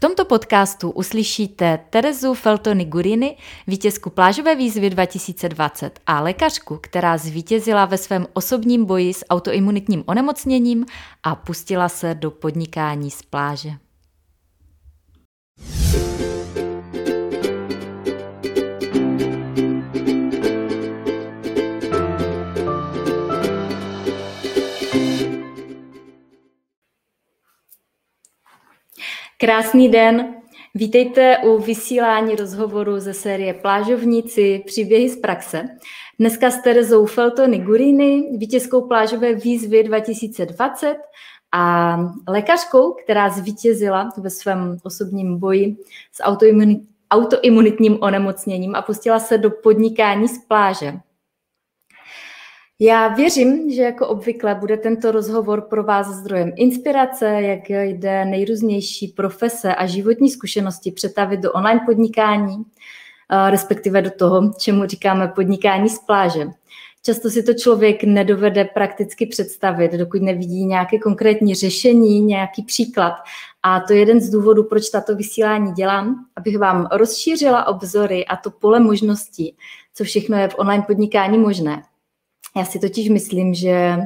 [0.00, 7.98] tomto podcastu uslyšíte Terezu Feltony Gurini, vítězku plážové výzvy 2020 a lékařku, která zvítězila ve
[7.98, 10.86] svém osobním boji s autoimunitním onemocněním
[11.22, 13.70] a pustila se do podnikání z pláže.
[29.40, 30.34] Krásný den.
[30.74, 35.68] Vítejte u vysílání rozhovoru ze série Plážovníci příběhy z praxe.
[36.18, 40.96] Dneska s Terezou Feltony Gurini, vítězkou plážové výzvy 2020
[41.52, 41.96] a
[42.28, 45.76] lékařkou, která zvítězila ve svém osobním boji
[46.12, 46.22] s
[47.10, 50.92] autoimunitním onemocněním a pustila se do podnikání z pláže.
[52.82, 59.08] Já věřím, že jako obvykle bude tento rozhovor pro vás zdrojem inspirace, jak jde nejrůznější
[59.08, 62.64] profese a životní zkušenosti přetavit do online podnikání,
[63.50, 66.46] respektive do toho, čemu říkáme podnikání z pláže.
[67.02, 73.14] Často si to člověk nedovede prakticky představit, dokud nevidí nějaké konkrétní řešení, nějaký příklad.
[73.62, 78.36] A to je jeden z důvodů, proč tato vysílání dělám, abych vám rozšířila obzory a
[78.36, 79.56] to pole možností,
[79.94, 81.82] co všechno je v online podnikání možné.
[82.56, 83.96] Já si totiž myslím, že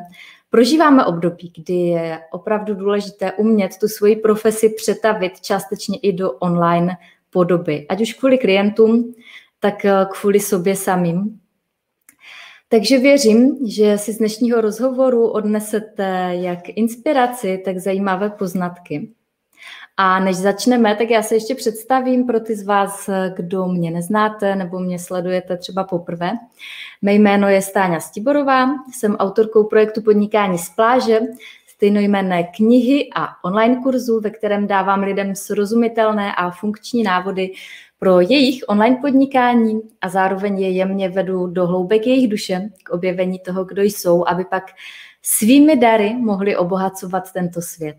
[0.50, 6.97] prožíváme období, kdy je opravdu důležité umět tu svoji profesi přetavit částečně i do online
[7.31, 9.14] podoby, ať už kvůli klientům,
[9.61, 11.41] tak eh, kvůli sobě samým.
[12.69, 19.11] Takže věřím, že si z dnešního rozhovoru odnesete jak inspiraci, tak zajímavé poznatky.
[19.97, 24.56] A než začneme, tak já se ještě představím pro ty z vás, kdo mě neznáte
[24.56, 26.33] nebo mě sledujete třeba poprvé.
[27.03, 31.20] Mé jméno je Stáňa Stiborová, jsem autorkou projektu Podnikání z pláže,
[31.67, 37.53] stejnojmenné knihy a online kurzu, ve kterém dávám lidem srozumitelné a funkční návody
[37.98, 43.39] pro jejich online podnikání a zároveň je jemně vedu do hloubek jejich duše k objevení
[43.39, 44.64] toho, kdo jsou, aby pak
[45.23, 47.96] svými dary mohli obohacovat tento svět.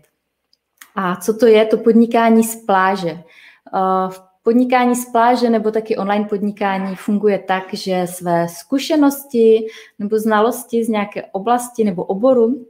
[0.96, 1.66] A co to je?
[1.66, 3.10] To podnikání z pláže.
[3.10, 9.66] Eh, v podnikání z pláže nebo taky online podnikání funguje tak, že své zkušenosti
[9.98, 12.66] nebo znalosti z nějaké oblasti nebo oboru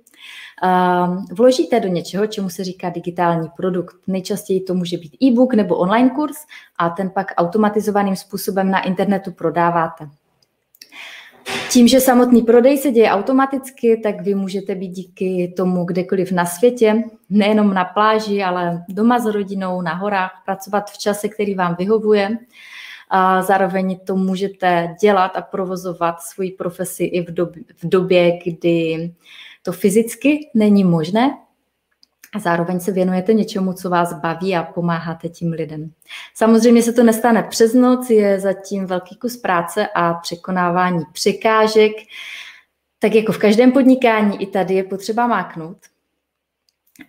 [0.65, 3.97] eh, vložíte do něčeho, čemu se říká digitální produkt.
[4.07, 6.37] Nejčastěji to může být e-book nebo online kurz
[6.79, 10.09] a ten pak automatizovaným způsobem na internetu prodáváte.
[11.71, 16.47] Tím, že samotný prodej se děje automaticky, tak vy můžete být díky tomu kdekoliv na
[16.47, 21.77] světě, nejenom na pláži, ale doma s rodinou, na horách, pracovat v čase, který vám
[21.79, 22.39] vyhovuje.
[23.11, 29.11] A zároveň to můžete dělat a provozovat svoji profesi i v době, v době, kdy
[29.63, 31.31] to fyzicky není možné,
[32.37, 35.93] a zároveň se věnujete něčemu, co vás baví a pomáháte tím lidem.
[36.35, 41.93] Samozřejmě se to nestane přes noc, je zatím velký kus práce a překonávání překážek.
[42.99, 45.79] Tak jako v každém podnikání, i tady je potřeba máknout.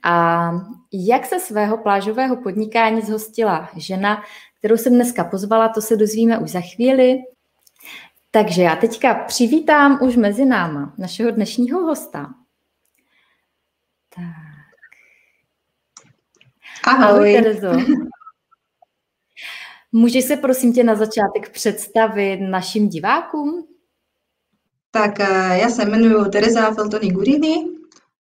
[0.04, 0.52] A
[0.94, 4.24] jak se svého plážového podnikání zhostila žena,
[4.60, 7.18] kterou jsem dneska pozvala, to se dozvíme už za chvíli.
[8.32, 12.34] Takže já teďka přivítám už mezi náma našeho dnešního hosta.
[14.16, 14.47] Tak.
[16.84, 17.08] Ahoj.
[17.08, 17.72] Ahoj, Terezo.
[19.92, 23.68] Můžeš se prosím tě na začátek představit našim divákům?
[24.92, 27.68] Tak eh, já se jmenuji Tereza Feltoni Gurini,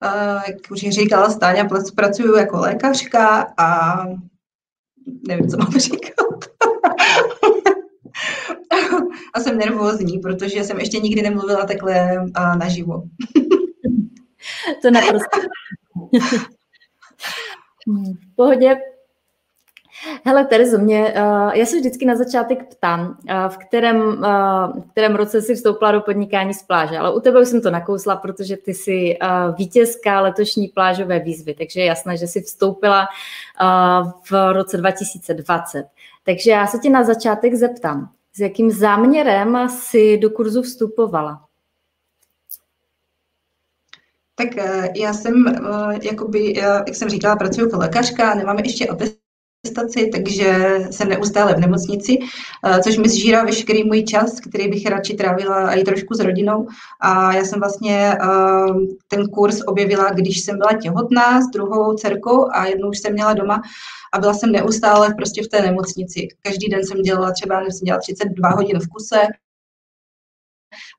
[0.03, 3.97] eh, jak už říkala Stáňa, pracuji jako lékařka a
[5.27, 6.15] nevím, co mám říkat.
[9.33, 13.03] a jsem nervózní, protože jsem ještě nikdy nemluvila takhle eh, naživo.
[14.81, 15.39] to naprosto.
[17.87, 18.77] Hmm, v pohodě.
[20.25, 24.91] Hele, Terezo, mě, uh, já se vždycky na začátek ptám, uh, v, kterém, uh, v
[24.91, 28.15] kterém roce jsi vstoupila do podnikání z pláže, ale u tebe už jsem to nakousla,
[28.15, 29.17] protože ty jsi
[29.57, 33.07] vítězka letošní plážové výzvy, takže je jasné, že jsi vstoupila
[34.31, 35.85] v roce 2020.
[36.25, 41.46] Takže já se tě na začátek zeptám, s jakým záměrem jsi do kurzu vstupovala?
[44.39, 50.09] Tak eh, já jsem, eh, jakoby, jak jsem říkala, pracuji jako lékařka, nemáme ještě atestaci,
[50.11, 52.17] takže jsem neustále v nemocnici,
[52.65, 56.67] eh, což mi zžírá veškerý můj čas, který bych radši trávila i trošku s rodinou.
[56.99, 58.17] A já jsem vlastně
[59.07, 63.33] ten kurz objevila, když jsem byla těhotná s druhou dcerkou a jednou už jsem měla
[63.33, 63.61] doma
[64.13, 66.27] a byla jsem neustále prostě v té nemocnici.
[66.41, 69.21] Každý den jsem dělala třeba, jsem dělala 32 hodin v kuse,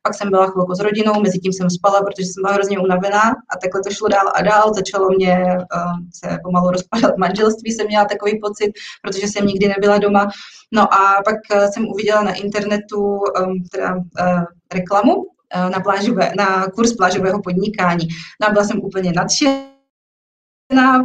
[0.03, 3.23] pak jsem byla chvilku s rodinou, mezi tím jsem spala, protože jsem byla hrozně unavená
[3.23, 7.87] a takhle to šlo dál a dál, začalo mě uh, se pomalu rozpadat manželství, jsem
[7.87, 8.73] měla takový pocit,
[9.03, 10.29] protože jsem nikdy nebyla doma.
[10.73, 14.45] No a pak uh, jsem uviděla na internetu um, teda, uh,
[14.75, 18.09] reklamu uh, na, plážové, na kurz plážového podnikání.
[18.43, 19.78] No a byla jsem úplně nadšená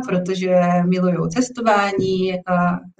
[0.08, 2.34] protože miluju cestování,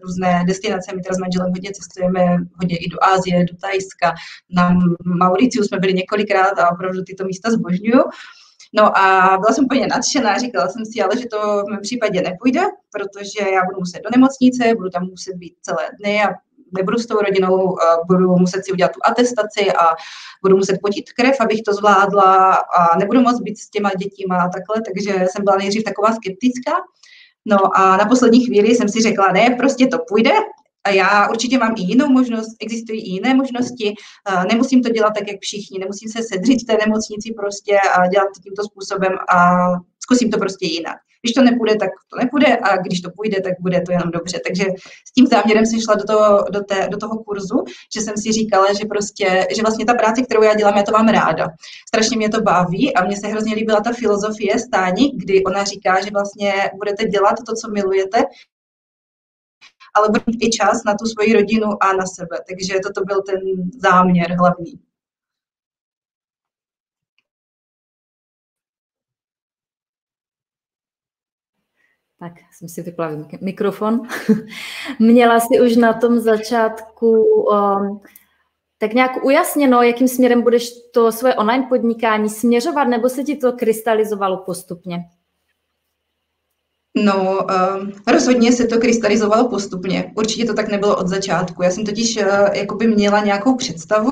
[0.04, 0.96] různé destinace.
[0.96, 4.14] My teda s manželem hodně cestujeme, hodně i do Ázie, do Tajska.
[4.50, 4.70] Na
[5.06, 8.04] Mauriciu jsme byli několikrát a opravdu tyto místa zbožňuju.
[8.76, 12.22] No a byla jsem úplně nadšená, říkala jsem si, ale že to v mém případě
[12.22, 12.62] nepůjde,
[12.92, 16.28] protože já budu muset do nemocnice, budu tam muset být celé dny a
[16.78, 17.78] nebudu s tou rodinou,
[18.08, 19.96] budu muset si udělat tu atestaci a
[20.44, 24.50] budu muset potit krev, abych to zvládla a nebudu moc být s těma dětima a
[24.50, 26.72] takhle, takže jsem byla nejdřív taková skeptická.
[27.46, 30.32] No a na poslední chvíli jsem si řekla, ne, prostě to půjde,
[30.86, 33.96] a já určitě mám i jinou možnost, existují i jiné možnosti,
[34.52, 38.28] nemusím to dělat tak, jak všichni, nemusím se sedřít v té nemocnici prostě a dělat
[38.36, 39.68] to tímto způsobem a
[40.00, 40.98] zkusím to prostě jinak.
[41.24, 44.40] Když to nepůjde, tak to nepůjde a když to půjde, tak bude to jenom dobře.
[44.48, 44.64] Takže
[45.08, 47.64] s tím záměrem jsem šla do toho, do, té, do toho kurzu,
[47.96, 50.92] že jsem si říkala, že prostě, že vlastně ta práce, kterou já dělám, já to
[50.92, 51.48] mám ráda.
[51.88, 56.02] Strašně mě to baví a mně se hrozně líbila ta filozofie stání, kdy ona říká,
[56.02, 58.24] že vlastně budete dělat to, co milujete,
[59.96, 62.38] ale bude mít i čas na tu svoji rodinu a na sebe.
[62.50, 63.40] Takže toto byl ten
[63.82, 64.80] záměr hlavní.
[72.24, 73.12] Tak, jsem si vypla
[73.42, 74.02] mikrofon.
[75.00, 78.02] Měla si už na tom začátku um,
[78.78, 83.52] tak nějak ujasněno, jakým směrem budeš to svoje online podnikání směřovat, nebo se ti to
[83.52, 84.98] krystalizovalo postupně?
[86.98, 90.14] No, uh, rozhodně se to krystalizovalo postupně.
[90.16, 91.64] Určitě to tak nebylo od začátku.
[91.64, 94.10] Já jsem totiž uh, jakoby měla nějakou představu,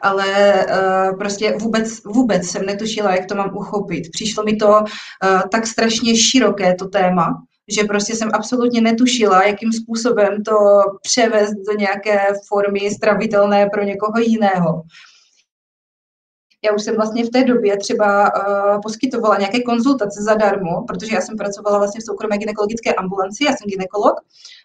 [0.00, 4.10] ale uh, prostě vůbec, vůbec jsem netušila, jak to mám uchopit.
[4.10, 9.72] Přišlo mi to uh, tak strašně široké, to téma, že prostě jsem absolutně netušila, jakým
[9.72, 10.56] způsobem to
[11.02, 12.18] převést do nějaké
[12.48, 14.82] formy stravitelné pro někoho jiného.
[16.64, 21.20] Já už jsem vlastně v té době třeba uh, poskytovala nějaké konzultace zadarmo, protože já
[21.20, 24.14] jsem pracovala vlastně v soukromé gynekologické ambulanci, já jsem gynekolog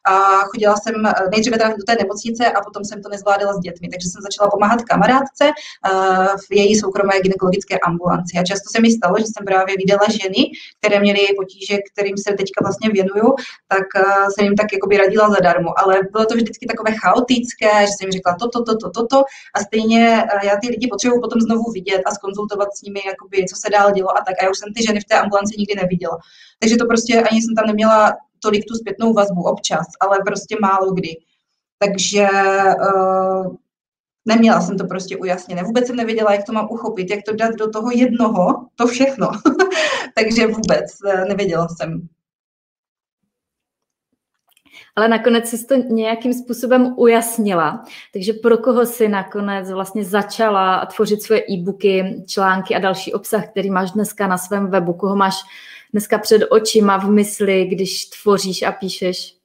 [0.08, 0.14] a
[0.52, 3.88] chodila jsem eh, nejdříve teda do té nemocnice a potom jsem to nezvládala s dětmi,
[3.90, 8.38] takže jsem začala pomáhat kamarádce uh, v její soukromé gynekologické ambulanci.
[8.38, 10.42] A často se mi stalo, že jsem právě viděla ženy,
[10.80, 13.36] které měly potíže, kterým se teďka vlastně věnuju,
[13.68, 15.80] tak uh, jsem jim tak jakoby radila zadarmo.
[15.80, 19.24] Ale bylo to vždycky takové chaotické, že jsem jim řekla toto, toto, toto, toto
[19.56, 23.56] a stejně já ty lidi potřebuji potom znovu vidět a skonzultovat s nimi, jakoby, co
[23.56, 24.36] se dál dělo a tak.
[24.40, 26.18] A já už jsem ty ženy v té ambulanci nikdy neviděla.
[26.60, 30.94] Takže to prostě ani jsem tam neměla tolik tu zpětnou vazbu občas, ale prostě málo
[30.94, 31.10] kdy.
[31.80, 32.28] Takže
[32.96, 33.56] uh,
[34.26, 35.64] neměla jsem to prostě ujasněné.
[35.64, 39.32] Vůbec jsem nevěděla, jak to mám uchopit, jak to dát do toho jednoho, to všechno.
[40.16, 42.10] Takže vůbec uh, nevěděla jsem.
[44.96, 47.84] Ale nakonec jsi to nějakým způsobem ujasnila.
[48.14, 53.70] Takže pro koho jsi nakonec vlastně začala tvořit svoje e-booky, články a další obsah, který
[53.70, 55.36] máš dneska na svém webu, koho máš
[55.92, 59.36] dneska před očima v mysli, když tvoříš a píšeš?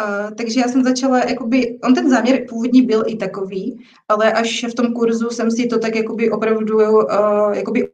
[0.00, 4.64] Uh, takže já jsem začala, jakoby, on ten záměr původní byl i takový, ale až
[4.64, 7.92] v tom kurzu jsem si to tak jakoby opravdu uh, jakoby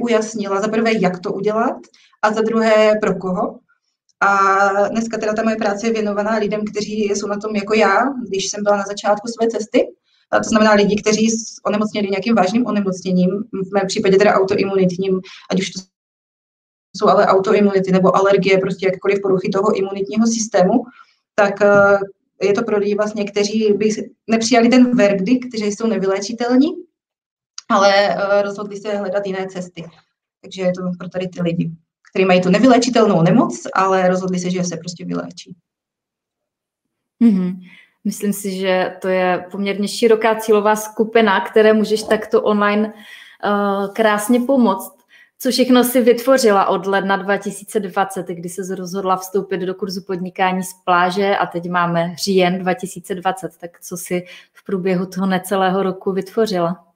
[0.00, 0.60] ujasnila.
[0.60, 1.76] Za prvé, jak to udělat
[2.22, 3.58] a za druhé, pro koho.
[4.20, 8.04] A dneska teda ta moje práce je věnovaná lidem, kteří jsou na tom jako já,
[8.28, 9.86] když jsem byla na začátku své cesty
[10.38, 11.28] to znamená lidi, kteří
[11.66, 15.20] onemocněli nějakým vážným onemocněním, v mém případě teda autoimunitním,
[15.50, 15.80] ať už to
[16.96, 20.72] jsou ale autoimunity nebo alergie, prostě jakkoliv poruchy toho imunitního systému,
[21.34, 21.98] tak eh,
[22.42, 23.88] je to pro lidi vlastně, kteří by
[24.30, 26.68] nepřijali ten verdikt, kteří jsou nevyléčitelní,
[27.68, 29.84] ale eh, rozhodli se hledat jiné cesty.
[30.40, 31.70] Takže je to pro tady ty lidi,
[32.10, 35.56] kteří mají tu nevyléčitelnou nemoc, ale rozhodli se, že se prostě vyléčí.
[37.22, 37.56] Mm-hmm.
[38.04, 44.40] Myslím si, že to je poměrně široká cílová skupina, které můžeš takto online uh, krásně
[44.40, 45.02] pomoct.
[45.38, 50.74] Co všechno si vytvořila od ledna 2020, kdy se rozhodla vstoupit do kurzu podnikání z
[50.84, 53.52] pláže a teď máme říjen 2020.
[53.60, 56.91] Tak co si v průběhu toho necelého roku vytvořila?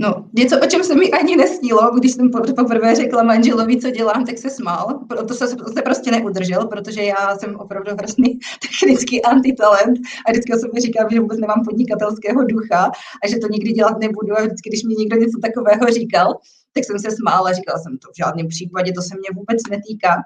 [0.00, 4.26] No, něco, o čem se mi ani nesnilo, když jsem poprvé řekla manželovi, co dělám,
[4.26, 5.00] tak se smál.
[5.08, 10.58] Proto se, se prostě neudržel, protože já jsem opravdu hrozný technický antitalent a vždycky o
[10.58, 12.90] sobě říkám, že vůbec nemám podnikatelského ducha
[13.24, 16.38] a že to nikdy dělat nebudu a vždycky, když mi někdo něco takového říkal,
[16.72, 20.16] tak jsem se smála, říkala jsem to v žádném případě, to se mě vůbec netýká.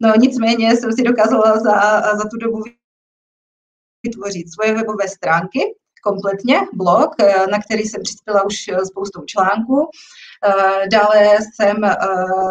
[0.00, 2.62] No nicméně jsem si dokázala za, za tu dobu
[4.02, 5.60] vytvořit svoje webové stránky,
[6.08, 7.10] kompletně blog,
[7.50, 8.56] na který jsem přispěla už
[8.90, 9.90] spoustou článků.
[10.44, 11.96] Eh, dále jsem eh,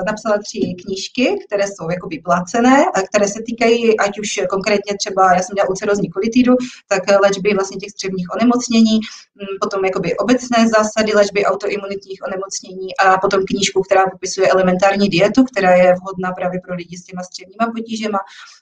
[0.06, 5.42] napsala tři knížky, které jsou jakoby placené, které se týkají, ať už konkrétně třeba, já
[5.42, 6.54] jsem dělala ulcerozní kolitidu,
[6.88, 8.96] tak léčby vlastně těch střevních onemocnění,
[9.36, 15.44] mm, potom jakoby obecné zásady léčby autoimunitních onemocnění a potom knížku, která popisuje elementární dietu,
[15.44, 18.20] která je vhodná právě pro lidi s těma střevníma potížema.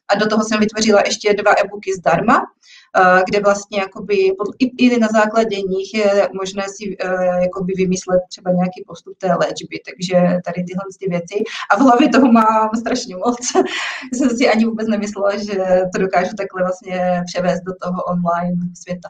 [0.10, 2.83] A do toho jsem vytvořila ještě dva e-booky zdarma, Eh,
[3.26, 4.16] kde vlastně jakoby,
[4.60, 9.34] i, i na základě nich je možné si uh, jakoby vymyslet třeba nějaký postup té
[9.34, 11.44] léčby, takže tady tyhle ty věci.
[11.72, 13.38] A v hlavě toho mám strašně moc.
[14.14, 19.10] jsem si ani vůbec nemyslela, že to dokážu takhle vlastně převést do toho online světa.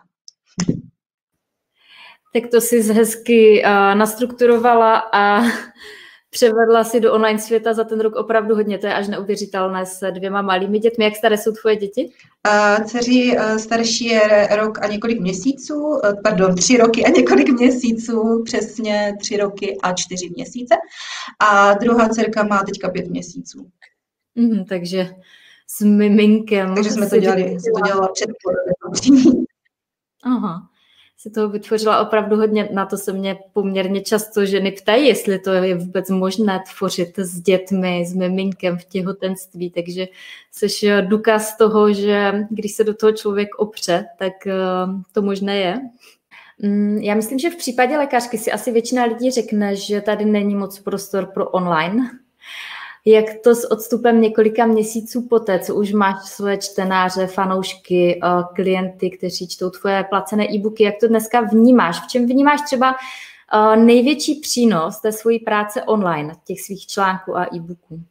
[2.34, 5.42] Tak to si hezky uh, nastrukturovala a
[6.34, 8.78] převedla si do online světa za ten rok opravdu hodně.
[8.78, 11.04] To je až neuvěřitelné s dvěma malými dětmi.
[11.04, 12.10] Jak staré jsou tvoje děti?
[12.48, 17.50] Uh, dceři uh, starší je rok a několik měsíců, uh, pardon, tři roky a několik
[17.50, 20.76] měsíců, přesně tři roky a čtyři měsíce.
[21.40, 23.68] A druhá dcerka má teďka pět měsíců.
[24.36, 25.10] Mm, takže
[25.68, 26.76] s miminkem.
[26.76, 29.46] Takže jsme to dělali, to dělala před porodem.
[30.24, 30.73] Aha
[31.24, 32.70] si toho vytvořila opravdu hodně.
[32.72, 37.40] Na to se mě poměrně často ženy ptají, jestli to je vůbec možné tvořit s
[37.40, 39.70] dětmi, s miminkem v těhotenství.
[39.70, 40.08] Takže
[40.52, 40.68] jsi
[41.02, 44.54] důkaz toho, že když se do toho člověk opře, tak eh,
[45.12, 45.80] to možné je.
[46.62, 50.56] Mm, já myslím, že v případě lékařky si asi většina lidí řekne, že tady není
[50.56, 52.10] moc prostor pro online,
[53.06, 59.10] jak to s odstupem několika měsíců poté, co už máš své čtenáře, fanoušky, eh, klienty,
[59.10, 62.04] kteří čtou tvoje placené e-booky, jak to dneska vnímáš?
[62.04, 67.44] V čem vnímáš třeba eh, největší přínos té svojí práce online, těch svých článků a
[67.56, 68.04] e-booků?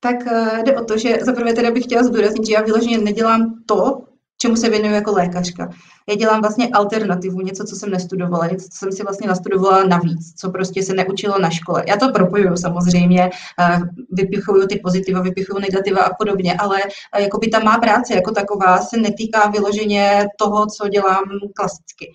[0.00, 3.62] Tak eh, jde o to, že zaprvé teda bych chtěla zdůraznit, že já vyloženě nedělám
[3.66, 4.04] to,
[4.44, 5.70] čemu se věnuju jako lékařka.
[6.08, 10.34] Já dělám vlastně alternativu, něco, co jsem nestudovala, něco, co jsem si vlastně nastudovala navíc,
[10.36, 11.84] co prostě se neučilo na škole.
[11.88, 13.78] Já to propojuju samozřejmě, eh,
[14.12, 18.78] vypichuju ty pozitiva, vypichuju negativa a podobně, ale eh, jakoby ta má práce jako taková
[18.78, 21.24] se netýká vyloženě toho, co dělám
[21.54, 22.12] klasicky.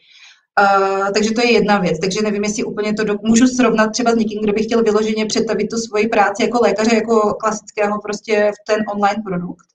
[0.60, 2.00] Uh, takže to je jedna věc.
[2.00, 5.26] Takže nevím, jestli úplně to do, můžu srovnat třeba s někým, kdo by chtěl vyloženě
[5.26, 9.70] představit tu svoji práci jako lékaře, jako klasického prostě v ten online produkt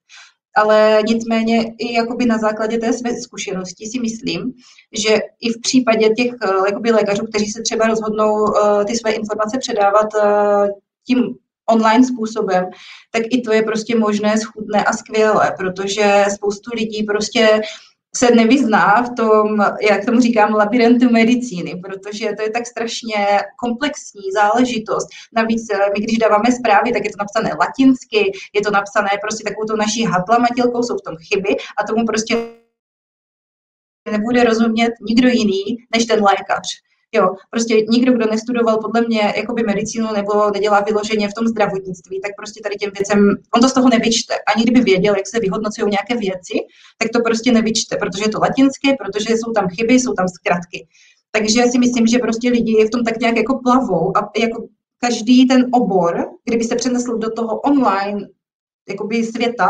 [0.56, 4.52] ale nicméně i jakoby na základě té své zkušenosti si myslím,
[4.92, 9.12] že i v případě těch eh, jakoby lékařů, kteří se třeba rozhodnou uh, ty své
[9.12, 10.68] informace předávat uh,
[11.06, 11.34] tím
[11.70, 12.64] online způsobem,
[13.12, 17.60] tak i to je prostě možné, schudné a skvělé, protože spoustu lidí prostě
[18.16, 24.22] se nevyzná v tom, jak tomu říkám, labirintu medicíny, protože to je tak strašně komplexní
[24.34, 25.08] záležitost.
[25.32, 29.44] Navíc eh, my, když dáváme zprávy, tak je to napsané latinsky, je to napsané prostě
[29.44, 32.36] takovou to naší hatlamatilkou, jsou v tom chyby a tomu prostě
[34.10, 36.66] nebude rozumět nikdo jiný než ten lékař.
[37.14, 42.20] Jo, prostě nikdo, kdo nestudoval podle mě jakoby medicínu nebo nedělá vyloženě v tom zdravotnictví,
[42.20, 43.18] tak prostě tady těm věcem,
[43.54, 44.34] on to z toho nevyčte.
[44.54, 46.54] Ani kdyby věděl, jak se vyhodnocují nějaké věci,
[46.98, 50.86] tak to prostě nevyčte, protože je to latinské, protože jsou tam chyby, jsou tam zkratky.
[51.30, 54.66] Takže si myslím, že prostě lidi v tom tak nějak jako plavou a jako
[54.98, 58.28] každý ten obor, kdyby se přenesl do toho online
[58.88, 59.68] jakoby světa,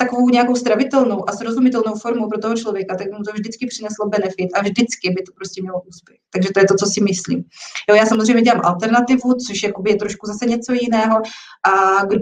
[0.00, 4.48] takovou nějakou stravitelnou a srozumitelnou formu pro toho člověka, tak mu to vždycky přineslo benefit
[4.54, 6.18] a vždycky by to prostě mělo úspěch.
[6.32, 7.38] Takže to je to, co si myslím.
[7.88, 11.16] Jo, já samozřejmě dělám alternativu, což je trošku zase něco jiného
[11.70, 11.72] a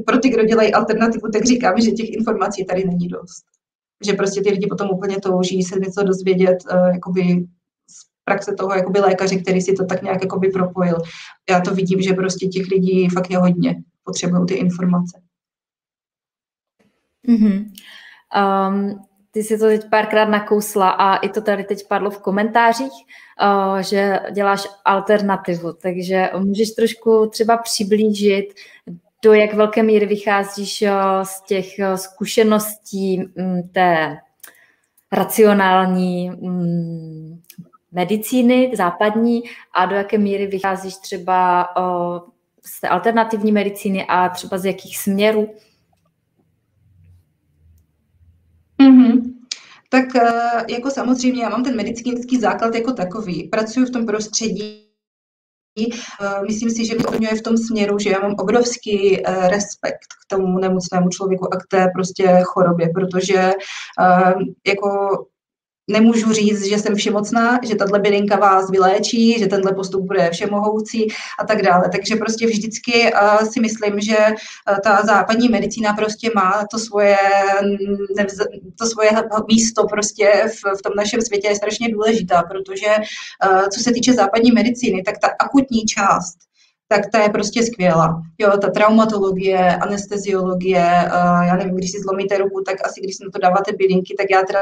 [0.07, 3.45] pro ty, kdo dělají alternativu, tak říkám, že těch informací tady není dost.
[4.07, 7.23] Že prostě ty lidi potom úplně touží se něco dozvědět, uh, jakoby
[7.91, 10.99] z praxe toho jakoby lékaře, který si to tak nějak jakoby propojil.
[11.51, 15.28] Já to vidím, že prostě těch lidí fakt je hodně, potřebují ty informace.
[17.29, 17.71] Mm-hmm.
[18.69, 18.99] Um,
[19.31, 22.93] ty si to teď párkrát nakousla a i to tady teď padlo v komentářích,
[23.43, 28.55] uh, že děláš alternativu, takže můžeš trošku třeba přiblížit,
[29.25, 34.17] do jak velké míry vycházíš uh, z těch uh, zkušeností um, té
[35.13, 37.43] racionální um,
[37.93, 39.43] medicíny západní
[39.75, 42.19] a do jaké míry vycházíš třeba uh,
[42.65, 45.49] z té alternativní medicíny a třeba z jakých směrů
[48.83, 49.35] Mm-hmm.
[49.91, 53.49] Tak eh, jako samozřejmě já mám ten medicínský základ jako takový.
[53.49, 54.85] Pracuji v tom prostředí,
[55.81, 60.29] eh, Myslím si, že mě v tom směru, že já mám obrovský eh, respekt k
[60.29, 63.53] tomu nemocnému člověku a k té prostě chorobě, protože
[64.67, 64.89] jako
[65.89, 71.07] nemůžu říct, že jsem všemocná, že tahle bylinka vás vyléčí, že tenhle postup bude všemohoucí
[71.39, 71.89] a tak dále.
[71.93, 77.17] Takže prostě vždycky uh, si myslím, že uh, ta západní medicína prostě má to svoje,
[78.17, 78.37] nevz,
[78.79, 79.11] to svoje
[79.49, 82.87] místo prostě v, v tom našem světě je strašně důležitá, protože
[83.51, 86.37] uh, co se týče západní medicíny, tak ta akutní část
[86.91, 88.23] tak ta je prostě skvělá.
[88.39, 91.09] Jo, ta traumatologie, anesteziologie,
[91.47, 94.27] já nevím, když si zlomíte ruku, tak asi když si na to dáváte bylinky, tak
[94.31, 94.61] já teda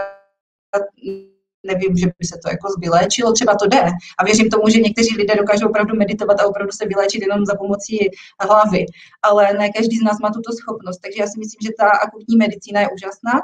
[0.78, 1.35] that
[1.66, 3.82] nevím, že by se to jako vyléčilo, třeba to jde.
[4.18, 7.54] A věřím tomu, že někteří lidé dokážou opravdu meditovat a opravdu se vyléčit jenom za
[7.54, 7.98] pomocí
[8.40, 8.86] hlavy.
[9.22, 10.98] Ale ne každý z nás má tuto schopnost.
[10.98, 13.34] Takže já si myslím, že ta akutní medicína je úžasná.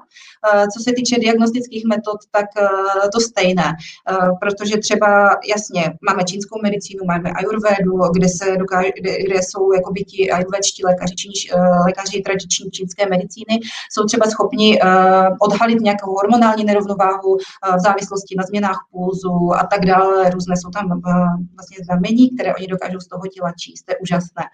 [0.54, 3.68] Eh, co se týče diagnostických metod, tak eh, to stejné.
[4.10, 5.10] Eh, protože třeba,
[5.54, 11.14] jasně, máme čínskou medicínu, máme ayurvédu, kde, se dokáže, kde, jsou jako ti ayurvédští lékaři,
[11.14, 11.32] čín,
[11.86, 13.54] lékaři tradiční čínské medicíny,
[13.90, 14.80] jsou třeba schopni
[15.40, 17.36] odhalit nějakou hormonální nerovnováhu
[17.76, 20.30] v závislosti závislosti na změnách pulzu a tak dále.
[20.30, 21.12] Různé jsou tam eh,
[21.56, 23.82] vlastně znamení, které oni dokážou z toho těla číst.
[23.82, 24.44] To je úžasné.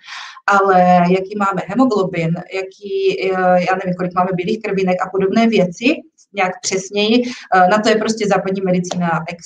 [0.47, 5.89] Ale jaký máme hemoglobin, jaký, eh, já nevím, kolik máme bílých krvinek a podobné věci,
[6.33, 7.23] nějak přesněji,
[7.55, 9.39] eh, na to je prostě západní medicína ex,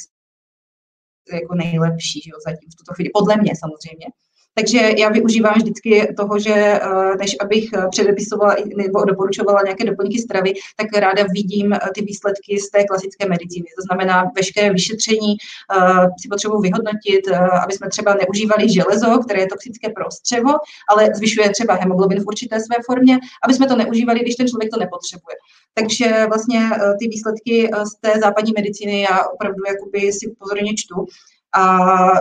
[1.33, 4.07] jako nejlepší, že jo, zatím v tuto chvíli, podle mě samozřejmě.
[4.55, 6.81] Takže já využívám vždycky toho, že eh,
[7.19, 12.61] než abych eh, předepisovala nebo doporučovala nějaké doplňky stravy, tak ráda vidím eh, ty výsledky
[12.61, 13.67] z té klasické medicíny.
[13.79, 15.37] To znamená, veškeré vyšetření
[16.23, 17.29] si potřebuji vyhodnotit,
[17.65, 20.51] aby jsme třeba neužívali železo, které je toxické pro střevo,
[20.89, 24.71] ale zvyšuje třeba hemoglobin v určité své formě, aby jsme to neužívali, když ten člověk
[24.71, 25.37] to nepotřebuje.
[25.75, 30.95] Takže vlastně ty výsledky z té západní medicíny já opravdu jakoby si pozorně čtu
[31.55, 31.79] a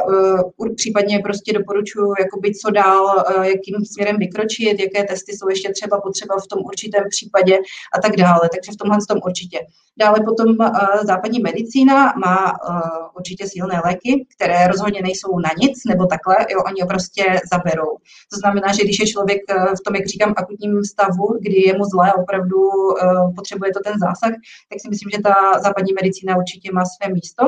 [0.08, 5.72] uh, případně prostě doporučuji, jakoby co dál, uh, jakým směrem vykročit, jaké testy jsou ještě
[5.74, 7.58] třeba potřeba v tom určitém případě
[7.96, 8.50] a tak dále.
[8.54, 9.60] Takže v tomhle tom určitě.
[9.98, 10.68] Dále potom uh,
[11.04, 12.80] západní medicína má uh,
[13.18, 17.92] určitě silné léky, které rozhodně nejsou na nic nebo takhle, jo, oni ho prostě zaberou.
[18.32, 19.42] To znamená, že když je člověk
[19.80, 23.96] v tom, jak říkám, akutním stavu, kdy je mu zlé, opravdu uh, potřebuje to ten
[24.06, 24.34] zásah,
[24.70, 25.36] tak si myslím, že ta
[25.66, 27.44] západní medicína určitě má své místo.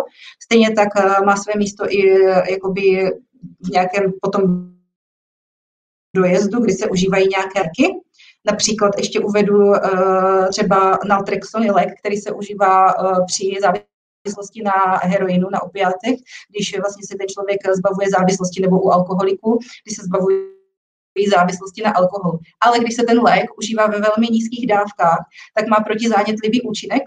[0.45, 3.11] Stejně tak uh, má své místo místo i jakoby
[3.61, 4.73] v nějakém potom
[6.15, 7.99] dojezdu, kdy se užívají nějaké léky.
[8.45, 15.49] Například ještě uvedu uh, třeba naltrexon, lék, který se užívá uh, při závislosti na heroinu,
[15.51, 16.15] na opiátech,
[16.49, 20.37] když vlastně se ten člověk zbavuje závislosti nebo u alkoholiku, když se zbavuje
[21.35, 22.39] závislosti na alkohol.
[22.61, 25.19] Ale když se ten lék užívá ve velmi nízkých dávkách,
[25.55, 27.03] tak má protizánětlivý účinek,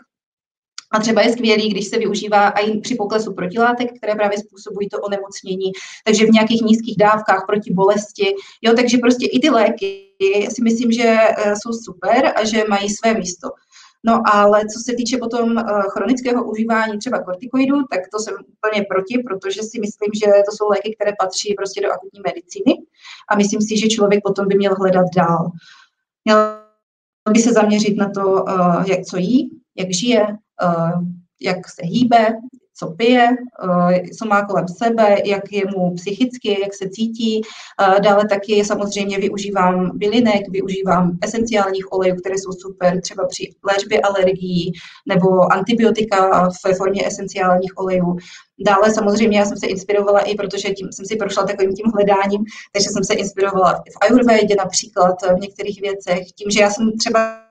[0.96, 5.00] a třeba je skvělý, když se využívá i při poklesu protilátek, které právě způsobují to
[5.00, 5.72] onemocnění,
[6.04, 8.34] takže v nějakých nízkých dávkách proti bolesti.
[8.62, 10.06] Jo, takže prostě i ty léky
[10.54, 13.48] si myslím, že eh, jsou super a že mají své místo.
[14.04, 18.86] No ale co se týče potom eh, chronického užívání třeba kortikoidů, tak to jsem úplně
[18.90, 22.72] proti, protože si myslím, že to jsou léky, které patří prostě do akutní medicíny
[23.30, 25.50] a myslím si, že člověk potom by měl hledat dál.
[26.24, 26.38] Měl
[27.32, 28.52] by se zaměřit na to, eh,
[28.90, 30.26] jak co jí, jak žije,
[31.40, 32.36] jak se hýbe,
[32.78, 37.42] co pije, eh, co má kolem sebe, jak je mu psychicky, jak se cítí.
[37.80, 44.00] Eh, dále taky samozřejmě využívám bylinek, využívám esenciálních olejů, které jsou super třeba při léčbě
[44.00, 44.72] alergií
[45.06, 48.16] nebo antibiotika ve formě esenciálních olejů.
[48.58, 52.44] Dále samozřejmě já jsem se inspirovala i, protože tím jsem si prošla takovým tím hledáním,
[52.72, 57.45] takže jsem se inspirovala v ayurvédě například v některých věcech, tím, že já jsem třeba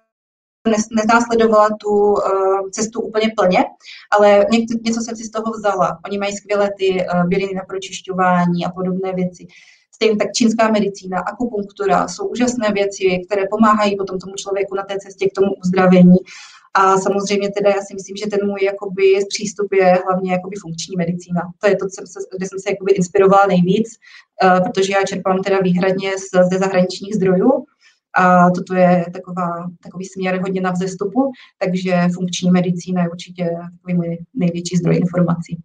[0.91, 3.65] nenásledovala tu uh, cestu úplně plně,
[4.11, 5.99] ale něco, něco jsem si z toho vzala.
[6.05, 9.47] Oni mají skvělé ty uh, byliny na pročišťování a podobné věci.
[9.95, 14.97] Stejně tak čínská medicína, akupunktura jsou úžasné věci, které pomáhají potom tomu člověku na té
[14.99, 16.17] cestě k tomu uzdravení.
[16.73, 20.95] A samozřejmě teda já si myslím, že ten můj jakoby přístup je hlavně jakoby funkční
[20.95, 21.41] medicína.
[21.59, 23.87] To je to, jsem se, kde jsem se jakoby inspirovala nejvíc,
[24.43, 27.65] uh, protože já čerpám teda výhradně z, ze zahraničních zdrojů,
[28.15, 33.93] a toto je taková, takový směr hodně na vzestupu, takže funkční medicína je určitě takový
[33.93, 35.57] můj největší zdroj informací.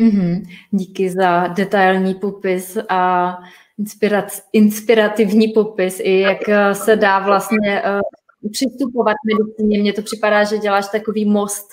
[0.00, 0.42] Mm-hmm.
[0.70, 3.32] Díky za detailní popis a
[3.80, 6.38] inspirac- inspirativní popis, i jak
[6.72, 8.00] se dá vlastně uh,
[8.52, 9.80] přistupovat medicíně.
[9.80, 11.68] Mně to připadá, že děláš takový most,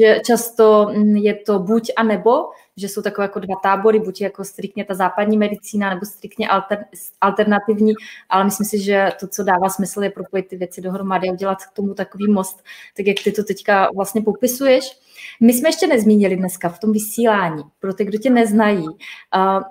[0.00, 2.30] že často mm, je to buď a nebo,
[2.76, 6.84] že jsou takové jako dva tábory, buď jako striktně ta západní medicína, nebo striktně alter,
[7.20, 7.94] alternativní,
[8.28, 11.64] ale myslím si, že to, co dává smysl, je propojit ty věci dohromady a udělat
[11.64, 12.62] k tomu takový most,
[12.96, 14.98] tak jak ty to teďka vlastně popisuješ.
[15.40, 19.62] My jsme ještě nezmínili dneska v tom vysílání, pro ty, kdo tě neznají, uh,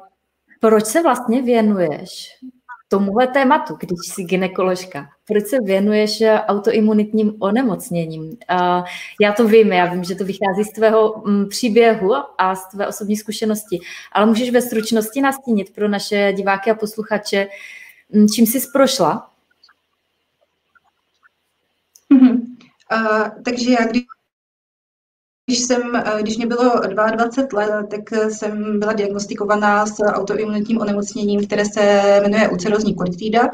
[0.59, 2.29] proč se vlastně věnuješ
[2.87, 8.37] tomuhle tématu, když jsi ginekoložka, proč se věnuješ autoimunitním onemocněním?
[9.21, 12.87] Já to vím, já vím, že to vychází z tvého mm, příběhu a z tvé
[12.87, 13.79] osobní zkušenosti,
[14.11, 17.47] ale můžeš ve stručnosti nastínit pro naše diváky a posluchače,
[18.09, 19.29] mm, čím jsi prošla?
[22.11, 22.41] Mm-hmm.
[22.91, 24.03] Uh, takže já, když
[25.45, 31.45] když, jsem, eh, když mě bylo 22 let, tak jsem byla diagnostikovaná s autoimunitním onemocněním,
[31.47, 33.49] které se jmenuje ulcerozní kolitída.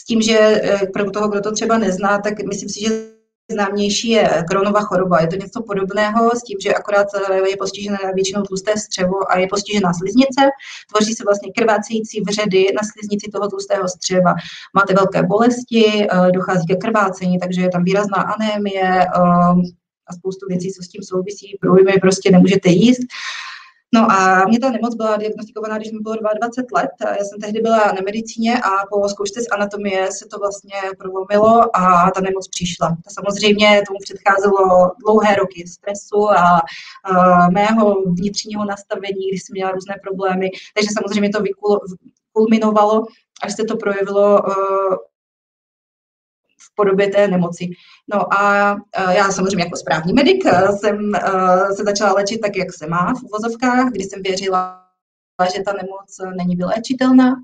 [0.00, 3.16] S tím, že eh, pro toho, kdo to třeba nezná, tak myslím si, že
[3.50, 5.20] známější je Kronova choroba.
[5.20, 9.38] Je to něco podobného s tím, že akorát eh, je postižené většinou tlusté střevo a
[9.38, 10.42] je postižená sliznice.
[10.90, 14.34] Tvoří se vlastně krvácející vředy na sliznici toho tlustého střeva.
[14.74, 19.06] Máte velké bolesti, dochází ke krvácení, takže je tam výrazná anémie,
[20.06, 23.00] a spoustu věcí, co s tím souvisí, průjmy prostě nemůžete jíst.
[23.94, 26.90] No a mě ta nemoc byla diagnostikovaná, když mi bylo 22 let.
[27.00, 31.76] Já jsem tehdy byla na medicíně a po zkoušce z anatomie se to vlastně prolomilo
[31.76, 32.88] a ta nemoc přišla.
[33.06, 36.60] A samozřejmě tomu předcházelo dlouhé roky stresu a,
[37.04, 40.50] a mého vnitřního nastavení, když jsem měla různé problémy.
[40.74, 43.04] Takže samozřejmě to vykulminovalo,
[43.42, 44.42] až se to projevilo
[46.76, 47.68] podobě té nemoci.
[48.14, 48.76] No a
[49.10, 50.44] já samozřejmě jako správný medic
[50.80, 51.12] jsem
[51.76, 54.82] se začala léčit tak, jak se má v uvozovkách, kdy jsem věřila,
[55.56, 57.34] že ta nemoc není vyléčitelná,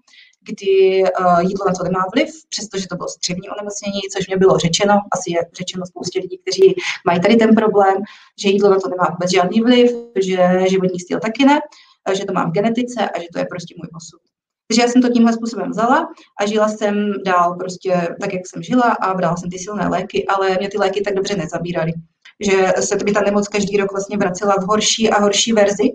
[0.45, 1.05] kdy
[1.41, 5.33] jídlo na to nemá vliv, přestože to bylo střevní onemocnění, což mě bylo řečeno, asi
[5.33, 6.75] je řečeno spoustě lidí, kteří
[7.07, 7.97] mají tady ten problém,
[8.39, 9.91] že jídlo na to nemá vůbec žádný vliv,
[10.21, 11.61] že životní styl taky ne,
[12.13, 14.21] že to mám v genetice a že to je prostě můj osud.
[14.73, 16.09] Takže já jsem to tímhle způsobem vzala
[16.41, 20.27] a žila jsem dál prostě tak, jak jsem žila a brala jsem ty silné léky,
[20.27, 21.93] ale mě ty léky tak dobře nezabíraly
[22.41, 25.91] že se by ta nemoc každý rok vlastně vracela v horší a horší verzi.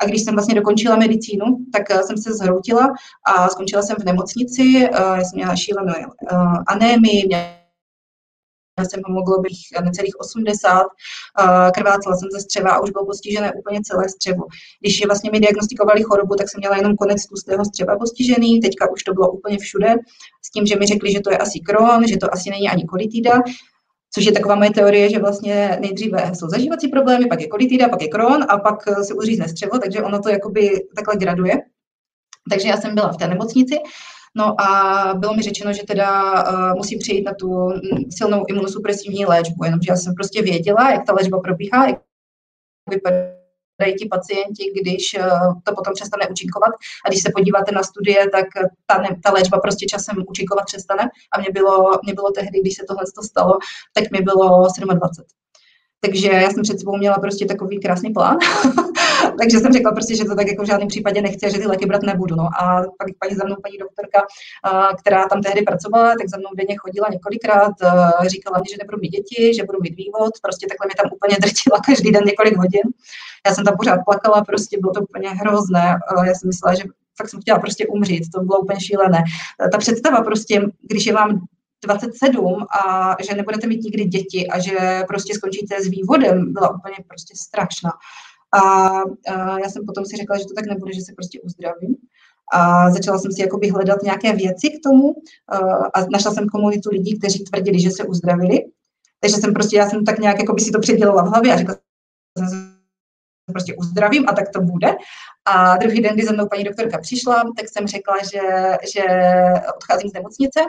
[0.00, 2.88] A když jsem vlastně dokončila medicínu, tak eh, jsem se zhroutila
[3.26, 4.62] a skončila jsem v nemocnici.
[4.84, 7.61] Eh, já jsem měla šílenou eh, anémii, měla
[8.84, 9.52] jsem hemoglobin
[9.84, 10.86] necelých 80,
[11.74, 14.42] krvácela jsem ze střeva a už bylo postižené úplně celé střevo.
[14.80, 19.02] Když vlastně mi diagnostikovali chorobu, tak jsem měla jenom konec tlustého střeva postižený, teďka už
[19.02, 19.94] to bylo úplně všude,
[20.46, 22.84] s tím, že mi řekli, že to je asi kron, že to asi není ani
[22.84, 23.42] kolitida,
[24.14, 28.02] což je taková moje teorie, že vlastně nejdříve jsou zažívací problémy, pak je kolitida, pak
[28.02, 31.54] je kron a pak se uřízne střevo, takže ono to jakoby takhle graduje.
[32.50, 33.78] Takže já jsem byla v té nemocnici
[34.36, 39.26] No a bylo mi řečeno, že teda uh, musím přejít na tu mm, silnou imunosupresivní
[39.26, 42.00] léčbu, jenomže já jsem prostě věděla, jak ta léčba probíhá, jak
[42.90, 46.72] vypadají ti pacienti, když uh, to potom přestane účinkovat.
[47.06, 48.46] A když se podíváte na studie, tak
[48.86, 51.02] ta, ne, ta léčba prostě časem účinkovat přestane.
[51.32, 53.58] A mě bylo, mě bylo tehdy, když se tohle stalo,
[53.92, 55.26] tak mi bylo 27.
[56.00, 58.38] Takže já jsem před sebou měla prostě takový krásný plán.
[59.38, 61.86] Takže jsem řekla prostě, že to tak jako v žádném případě nechci, že ty léky
[61.86, 62.34] brát nebudu.
[62.36, 62.48] No.
[62.62, 64.26] A pak paní za mnou, paní doktorka,
[65.00, 67.74] která tam tehdy pracovala, tak za mnou denně chodila několikrát,
[68.26, 71.36] říkala mi, že nebudu mít děti, že budu mít vývod, prostě takhle mi tam úplně
[71.42, 72.86] drtila každý den několik hodin.
[73.46, 75.98] Já jsem tam pořád plakala, prostě bylo to úplně hrozné.
[76.26, 76.84] Já jsem myslela, že
[77.18, 79.24] fakt jsem chtěla prostě umřít, to bylo úplně šílené.
[79.72, 81.40] Ta představa prostě, když je vám
[81.84, 86.96] 27 a že nebudete mít nikdy děti a že prostě skončíte s vývodem, byla úplně
[87.08, 87.90] prostě strašná.
[88.54, 88.60] A,
[89.32, 91.96] a já jsem potom si řekla, že to tak nebude, že se prostě uzdravím.
[92.52, 95.14] A začala jsem si jakoby hledat nějaké věci k tomu
[95.94, 98.64] a našla jsem komunitu lidí, kteří tvrdili, že se uzdravili.
[99.20, 101.56] Takže jsem prostě, já jsem tak nějak jako by si to předělala v hlavě a
[101.56, 101.76] řekla
[102.38, 102.78] jsem
[103.52, 104.88] prostě uzdravím a tak to bude.
[105.44, 108.40] A druhý den, kdy za mnou paní doktorka přišla, tak jsem řekla, že,
[108.94, 109.04] že
[109.76, 110.60] odcházím z nemocnice,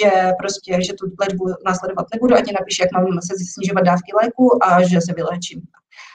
[0.00, 4.64] že prostě, že tu léčbu následovat nebudu, ať napíše, jak mám se snižovat dávky léku
[4.64, 5.62] a že se vyléčím.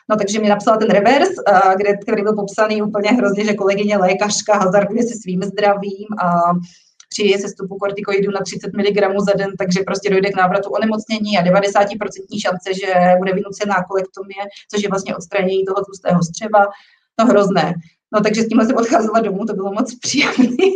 [0.09, 1.29] No takže mi napsala ten revers,
[1.77, 6.41] kde, který byl popsaný úplně hrozně, že kolegyně lékařka hazarduje se svým zdravím a
[7.09, 11.43] při sestupu kortikoidů na 30 mg za den, takže prostě dojde k návratu onemocnění a
[11.43, 16.65] 90% šance, že bude vynucená kolektomie, což je vlastně odstranění toho tlustého střeva.
[17.19, 17.73] No hrozné.
[18.13, 20.67] No takže s tímhle jsem odcházela domů, to bylo moc příjemné.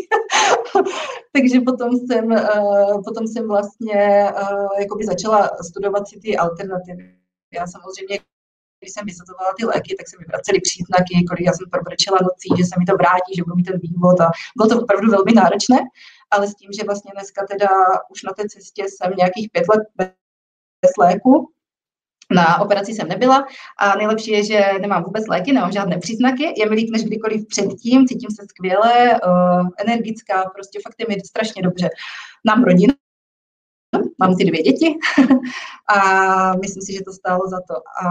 [1.33, 7.15] takže potom jsem, uh, potom jsem vlastně uh, jakoby začala studovat si ty alternativy.
[7.53, 8.19] Já samozřejmě
[8.81, 12.49] když jsem vysvětlovala ty léky, tak se mi vracely příznaky, kolik já jsem probrčela nocí,
[12.57, 15.33] že se mi to vrátí, že budu mít ten vývod a bylo to opravdu velmi
[15.33, 15.77] náročné
[16.31, 17.67] ale s tím, že vlastně dneska teda
[18.09, 19.83] už na té cestě jsem nějakých pět let
[20.81, 21.51] bez léku,
[22.35, 26.69] na operaci jsem nebyla a nejlepší je, že nemám vůbec léky, nemám žádné příznaky, je
[26.69, 31.61] mi líp než kdykoliv předtím, cítím se skvěle, uh, energická, prostě fakt je mi strašně
[31.61, 31.89] dobře.
[32.45, 32.93] Mám rodinu,
[34.19, 34.97] mám ty dvě děti
[35.95, 37.75] a myslím si, že to stálo za to.
[38.05, 38.07] A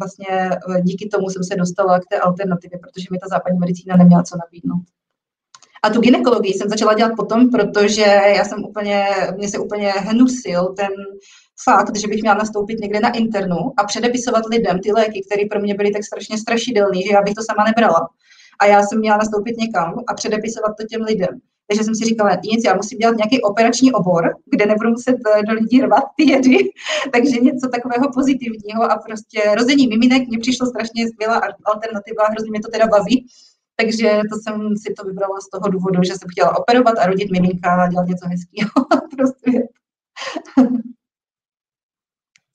[0.00, 3.96] vlastně eh, díky tomu jsem se dostala k té alternativě, protože mi ta západní medicína
[3.96, 4.84] neměla co nabídnout.
[5.82, 8.02] A tu ginekologii jsem začala dělat potom, protože
[8.36, 10.90] já jsem úplně, mě se úplně hnusil ten
[11.64, 15.60] fakt, že bych měla nastoupit někde na internu a předepisovat lidem ty léky, které pro
[15.60, 18.08] mě byly tak strašně strašidelné, že já bych to sama nebrala.
[18.60, 21.40] A já jsem měla nastoupit někam a předepisovat to těm lidem.
[21.66, 25.42] Takže jsem si říkala, nic, já musím dělat nějaký operační obor, kde nebudu muset eh,
[25.42, 26.56] do lidí rvat ty jedy,
[27.12, 32.60] takže něco takového pozitivního a prostě rození miminek mě přišlo strašně skvělá alternativa, hrozně mě
[32.60, 33.26] to teda baví.
[33.76, 37.30] Takže to jsem si to vybrala z toho důvodu, že jsem chtěla operovat a rodit
[37.30, 38.70] miminka a dělat něco hezkého.
[39.16, 39.50] prostě.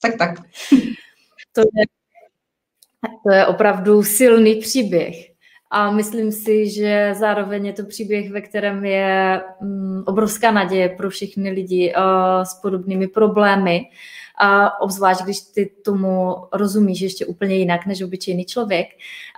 [0.02, 0.30] Tak tak.
[1.52, 1.84] To je,
[3.26, 5.30] to je opravdu silný příběh.
[5.72, 11.10] A myslím si, že zároveň je to příběh, ve kterém je mm, obrovská naděje pro
[11.10, 13.80] všechny lidi uh, s podobnými problémy.
[14.42, 18.86] A obzvlášť, když ty tomu rozumíš ještě úplně jinak než obyčejný člověk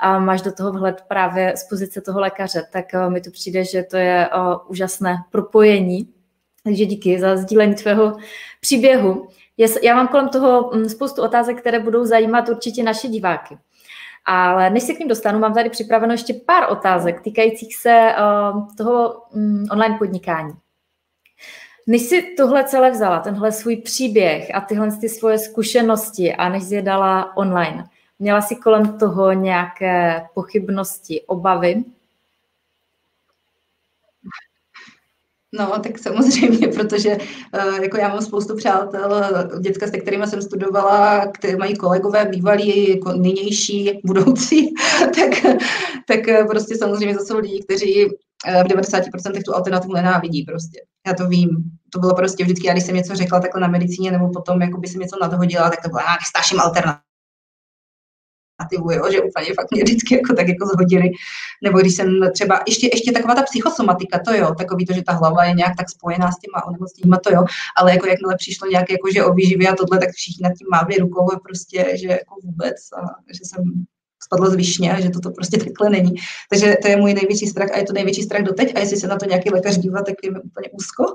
[0.01, 3.65] a máš do toho vhled právě z pozice toho lékaře, tak uh, mi to přijde,
[3.65, 6.09] že to je uh, úžasné propojení.
[6.65, 8.17] Takže díky za sdílení tvého
[8.61, 9.29] příběhu.
[9.83, 13.59] Já mám kolem toho mm, spoustu otázek, které budou zajímat určitě naše diváky.
[14.25, 18.67] Ale než se k ním dostanu, mám tady připraveno ještě pár otázek týkajících se uh,
[18.77, 20.53] toho um, online podnikání.
[21.87, 26.63] Než si tohle celé vzala, tenhle svůj příběh a tyhle ty svoje zkušenosti a než
[26.71, 27.85] je dala online,
[28.19, 31.85] měla si kolem toho nějaké pochybnosti, obavy?
[35.59, 39.23] No, tak samozřejmě, protože uh, jako já mám spoustu přátel,
[39.61, 45.57] děcka, se kterými jsem studovala, které mají kolegové, bývalí, jako nynější, budoucí, tak,
[46.09, 48.09] tak eh, prostě samozřejmě zase lidi, kteří
[48.45, 50.81] v 90% tu alternativu nenávidí prostě.
[51.07, 51.51] Já to vím.
[51.93, 54.81] To bylo prostě vždycky, já když jsem něco řekla takhle na medicíně, nebo potom jako
[54.81, 57.12] by jsem něco nadhodila, tak to bylo, já straším alternativ
[58.63, 61.11] alternativu, jo, že úplně fakt mě vždycky jako tak jako zhodili.
[61.63, 65.13] Nebo když jsem třeba, ještě, ještě taková ta psychosomatika, to jo, takový to, že ta
[65.13, 67.45] hlava je nějak tak spojená s těma onemocněníma, to jo,
[67.77, 69.33] ale jako jakmile přišlo nějaké jako, že o
[69.73, 73.01] a tohle, tak všichni nad tím mávli rukou a prostě, že jako vůbec a
[73.33, 73.65] že jsem
[74.25, 76.15] spadla z višně a že toto prostě takhle není.
[76.51, 79.07] Takže to je můj největší strach a je to největší strach doteď a jestli se
[79.07, 81.05] na to nějaký lékař dívá, tak je mi úplně úzko.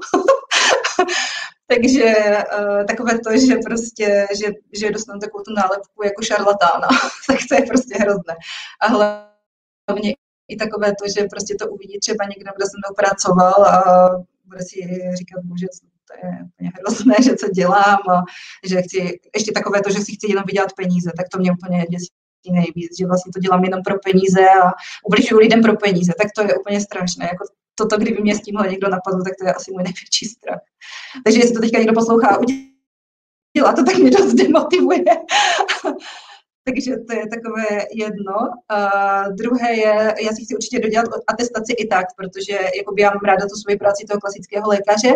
[1.68, 2.16] Takže
[2.60, 6.88] uh, takové to, že prostě, že, že dostanu takovou tu nálepku jako šarlatána,
[7.28, 8.36] tak to je prostě hrozné.
[8.82, 10.16] A hlavně
[10.48, 14.10] i takové to, že prostě to uvidí třeba někdo, kdo se mnou pracoval a
[14.46, 14.76] bude si
[15.18, 15.68] říkat, bože,
[16.08, 18.24] to je úplně hrozné, že co dělám a
[18.66, 21.86] že chci, ještě takové to, že si chci jenom vydělat peníze, tak to mě úplně
[21.90, 22.08] děsí
[22.52, 24.72] nejvíc, že vlastně to dělám jenom pro peníze a
[25.06, 27.26] ubližuju lidem pro peníze, tak to je úplně strašné.
[27.26, 27.44] Jako
[27.78, 30.60] toto, kdyby mě s tímhle někdo napadl, tak to je asi můj největší strach.
[31.24, 35.04] Takže jestli to teďka někdo poslouchá udělá to, tak mě dost demotivuje.
[36.66, 38.36] Takže to je takové jedno.
[38.72, 43.26] Uh, druhé je, já si chci určitě dodělat atestaci i tak, protože jakoby já mám
[43.26, 45.12] ráda tu svoji práci toho klasického lékaře,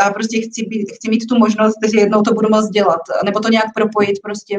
[0.00, 3.40] a prostě chci, být, chci mít tu možnost, že jednou to budu moct dělat, nebo
[3.40, 4.58] to nějak propojit prostě,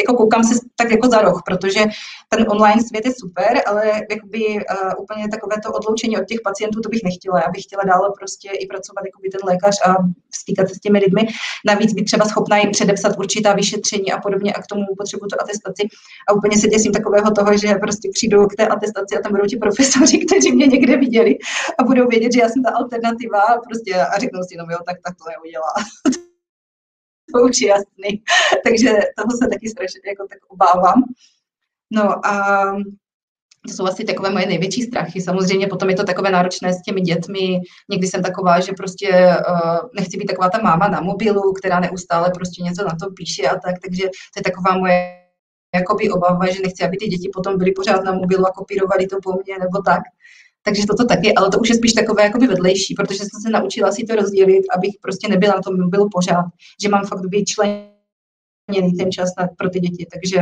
[0.00, 1.80] jako koukám se tak jako za roh, protože
[2.28, 6.80] ten online svět je super, ale jakoby uh, úplně takové to odloučení od těch pacientů,
[6.80, 9.94] to bych nechtěla, já bych chtěla dále prostě i pracovat jako by ten lékař a
[10.34, 11.22] stýkat se s těmi lidmi,
[11.66, 15.36] navíc být třeba schopná jim předepsat určitá vyšetření a podobně a k tomu potřebuji tu
[15.40, 15.82] atestaci.
[16.28, 19.46] A úplně se děsím takového toho, že prostě přijdu k té atestaci a tam budou
[19.46, 21.38] ti profesoři, kteří mě někde viděli
[21.78, 24.78] a budou vědět, že já jsem ta alternativa prostě a řeknou si, no jenom, jo,
[24.86, 25.72] tak, tak to neudělá.
[27.34, 28.22] to už je jasný.
[28.64, 31.02] Takže toho se taky strašně jako tak obávám.
[31.90, 32.32] No a
[33.68, 35.20] to jsou asi takové moje největší strachy.
[35.20, 37.60] Samozřejmě potom je to takové náročné s těmi dětmi.
[37.90, 42.30] Někdy jsem taková, že prostě uh, nechci být taková ta máma na mobilu, která neustále
[42.34, 45.20] prostě něco na to píše a tak, takže to je taková moje
[45.74, 49.16] jakoby obava, že nechci, aby ty děti potom byly pořád na mobilu a kopírovali to
[49.22, 50.02] po mně nebo tak.
[50.64, 53.92] Takže toto taky, ale to už je spíš takové jakoby vedlejší, protože jsem se naučila
[53.92, 56.44] si to rozdělit, abych prostě nebyla na tom mobilu pořád,
[56.82, 60.06] že mám fakt být členěný ten čas na, pro ty děti.
[60.12, 60.40] Takže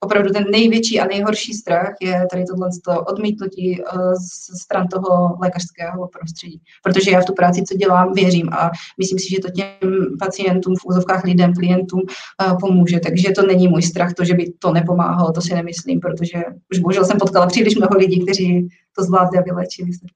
[0.00, 2.68] opravdu ten největší a nejhorší strach je tady tohle
[3.06, 6.60] odmítnutí eh, z stran toho lékařského prostředí.
[6.82, 10.74] Protože já v tu práci, co dělám, věřím a myslím si, že to těm pacientům,
[10.76, 13.00] v úzovkách lidem, klientům eh, pomůže.
[13.00, 16.38] Takže to není můj strach, to, že by to nepomáhalo, to si nemyslím, protože
[16.72, 20.06] už bohužel jsem potkala příliš mnoho lidí, kteří to zvládli a vylečili se.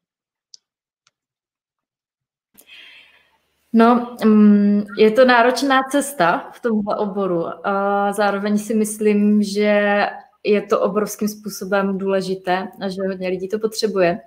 [3.72, 10.06] No, mm, je to náročná cesta v tomhle oboru a zároveň si myslím, že
[10.44, 14.20] je to obrovským způsobem důležité a že hodně lidí to potřebuje.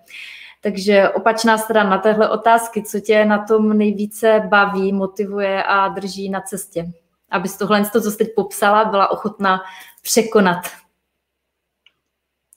[0.61, 6.41] Takže opačná strana téhle otázky, co tě na tom nejvíce baví, motivuje a drží na
[6.41, 6.85] cestě?
[7.31, 9.61] Abys tohle, to, co jsi teď popsala, byla ochotná
[10.01, 10.82] překonat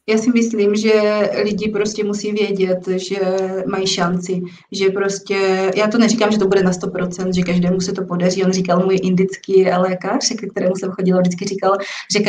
[0.09, 0.93] Já si myslím, že
[1.43, 3.19] lidi prostě musí vědět, že
[3.67, 4.43] mají šanci,
[4.73, 8.45] že prostě, já to neříkám, že to bude na 100%, že každému se to podaří,
[8.45, 11.77] on říkal můj indický lékař, ke kterému jsem chodila, vždycky říkal,
[12.13, 12.25] že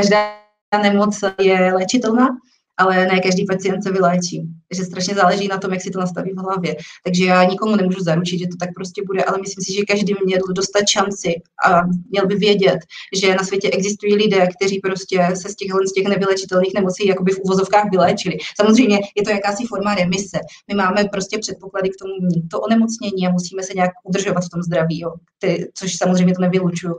[0.00, 0.34] každá
[0.82, 2.28] nemoc je léčitelná,
[2.76, 4.42] ale ne každý pacient se vyléčí.
[4.74, 6.76] Takže strašně záleží na tom, jak si to nastaví v hlavě.
[7.04, 10.14] Takže já nikomu nemůžu zaručit, že to tak prostě bude, ale myslím si, že každý
[10.24, 11.34] měl dostat šanci
[11.66, 12.78] a měl by vědět,
[13.16, 17.32] že na světě existují lidé, kteří prostě se z těch, z těch nevylečitelných nemocí jakoby
[17.32, 18.36] v uvozovkách vyléčili.
[18.60, 20.38] Samozřejmě je to jakási forma remise.
[20.68, 24.50] My máme prostě předpoklady k tomu mít to onemocnění a musíme se nějak udržovat v
[24.50, 25.10] tom zdraví, jo.
[25.38, 26.94] Ty, což samozřejmě to nevylučuju.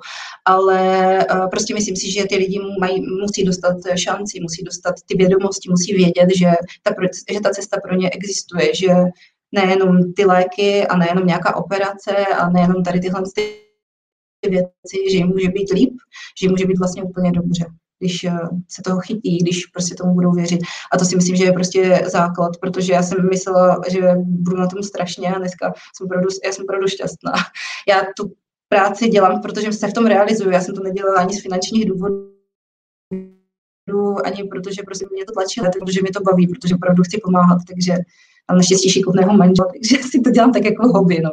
[0.45, 0.79] Ale
[1.33, 5.69] uh, prostě myslím si, že ty lidi mají, musí dostat šanci, musí dostat ty vědomosti,
[5.69, 6.49] musí vědět, že
[6.83, 6.91] ta,
[7.33, 8.89] že ta cesta pro ně existuje, že
[9.51, 15.27] nejenom ty léky a nejenom nějaká operace a nejenom tady tyhle ty věci, že jim
[15.27, 15.93] může být líp,
[16.39, 17.65] že jim může být vlastně úplně dobře
[17.99, 20.59] když eh, se toho chytí, když prostě tomu budou věřit.
[20.93, 24.67] A to si myslím, že je prostě základ, protože já jsem myslela, že budu na
[24.67, 27.31] tom strašně a dneska jsem opravdu, já jsem opravdu šťastná.
[27.87, 28.33] Já tu
[28.69, 30.51] práci dělám, protože se v tom realizuju.
[30.51, 32.34] Já jsem to nedělala ani z finančních důvodů,
[34.25, 37.57] ani protože prostě mě to tlačí, ale protože mě to baví, protože opravdu chci pomáhat,
[37.67, 37.93] takže
[38.49, 41.31] mám naštěstí šikovného manžela, takže si to dělám tak jako hobby, no.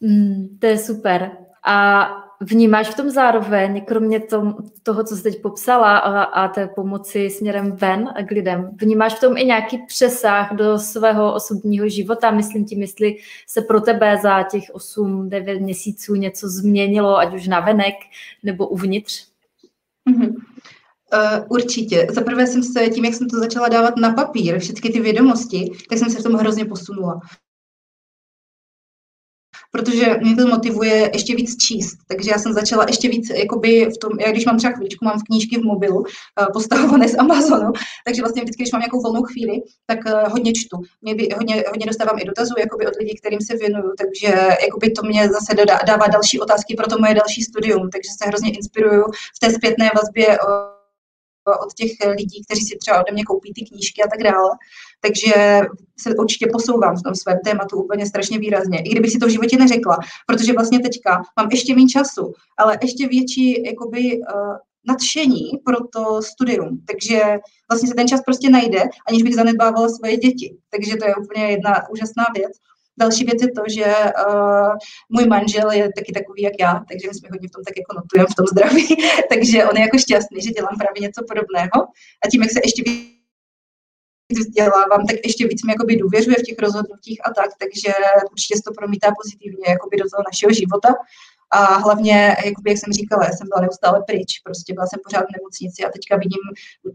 [0.00, 1.36] Mm, to je super.
[1.66, 2.06] A
[2.40, 7.30] vnímáš v tom zároveň, kromě tom, toho, co jsi teď popsala a, a té pomoci
[7.30, 12.30] směrem ven k lidem, vnímáš v tom i nějaký přesah do svého osobního života?
[12.30, 17.60] Myslím tím, jestli se pro tebe za těch 8-9 měsíců něco změnilo, ať už na
[17.60, 17.94] venek
[18.42, 19.26] nebo uvnitř?
[20.10, 20.34] Mm-hmm.
[21.14, 22.06] Uh, určitě.
[22.10, 25.70] Za prvé jsem se tím, jak jsem to začala dávat na papír, všechny ty vědomosti,
[25.88, 27.20] tak jsem se v tom hrozně posunula
[29.72, 31.96] protože mě to motivuje ještě víc číst.
[32.08, 35.18] Takže já jsem začala ještě víc, jakoby v tom, já když mám třeba chvíličku, mám
[35.18, 36.06] v knížky v mobilu uh,
[36.52, 37.72] postavované z Amazonu,
[38.06, 40.76] takže vlastně vždycky, když mám nějakou volnou chvíli, tak uh, hodně čtu.
[41.02, 44.28] Mě by, hodně, hodně dostávám i dotazů jakoby od lidí, kterým se věnuju, takže
[44.66, 48.28] jakoby to mě zase dodá, dává další otázky pro to moje další studium, takže se
[48.28, 49.04] hrozně inspiruju
[49.36, 50.75] v té zpětné vazbě uh,
[51.50, 54.50] od těch lidí, kteří si třeba ode mě koupí ty knížky a tak dále.
[55.00, 55.60] Takže
[56.00, 58.78] se určitě posouvám v tom svém tématu úplně strašně výrazně.
[58.78, 62.78] I kdybych si to v životě neřekla, protože vlastně teďka mám ještě méně času, ale
[62.82, 64.56] ještě větší jakoby, uh,
[64.86, 66.80] nadšení pro to studium.
[66.86, 67.22] Takže
[67.70, 70.56] vlastně se ten čas prostě najde, aniž bych zanedbávala svoje děti.
[70.70, 72.52] Takže to je úplně jedna úžasná věc.
[72.98, 73.86] Další věc je to, že
[74.28, 74.72] uh,
[75.08, 77.92] můj manžel je taky takový jak já, takže my jsme hodně v tom tak jako
[78.00, 78.88] notujeme v tom zdraví,
[79.32, 81.78] takže on je jako šťastný, že dělám právě něco podobného.
[82.22, 82.82] A tím, jak se ještě
[84.40, 87.92] vzdělávám, tak ještě víc mi jakoby důvěřuje v těch rozhodnutích a tak, takže
[88.32, 90.90] určitě se to promítá pozitivně jakoby do toho našeho života.
[91.50, 95.36] A hlavně, jak jsem říkala, já jsem byla neustále pryč, prostě byla jsem pořád v
[95.36, 96.42] nemocnici a teďka vidím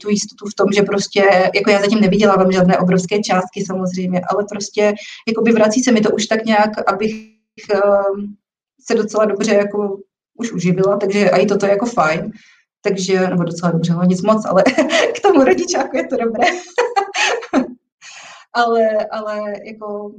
[0.02, 4.46] tu jistotu v tom, že prostě, jako já zatím nevydělávám žádné obrovské částky samozřejmě, ale
[4.50, 4.94] prostě,
[5.28, 7.32] jakoby vrací se mi to už tak nějak, abych
[7.74, 8.36] um,
[8.88, 9.98] se docela dobře jako
[10.38, 12.32] už uživila, takže i toto je jako fajn.
[12.84, 14.64] Takže, nebo docela dobře, no nic moc, ale
[15.18, 16.46] k tomu rodičáku je to dobré.
[18.54, 20.12] ale, ale jako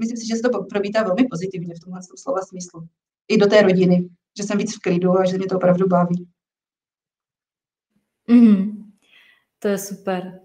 [0.00, 2.88] myslím si, že se to promítá velmi pozitivně v tomhle slova smyslu
[3.28, 4.08] i do té rodiny,
[4.38, 6.28] že jsem víc v klidu a že mě to opravdu baví.
[8.28, 8.90] Mm,
[9.58, 10.40] to je super.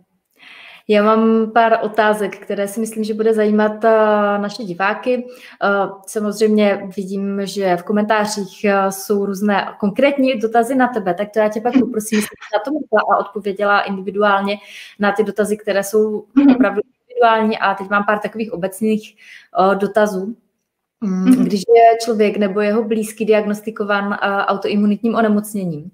[0.88, 3.90] Já mám pár otázek, které si myslím, že bude zajímat eh,
[4.38, 5.28] naše diváky.
[5.64, 5.68] Eh,
[6.08, 11.50] samozřejmě vidím, že v komentářích eh, jsou různé konkrétní dotazy na tebe, tak to já
[11.50, 14.58] tě pak poprosím, jestli na to a odpověděla individuálně
[15.00, 16.56] na ty dotazy, které jsou mhm.
[16.56, 19.18] opravdu individuální a teď mám pár takových obecných
[19.76, 20.36] dotazů.
[21.04, 21.44] Mm-hmm.
[21.44, 25.92] Když je člověk nebo jeho blízký diagnostikovan uh, autoimunitním onemocněním,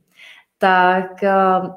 [0.58, 1.76] tak uh,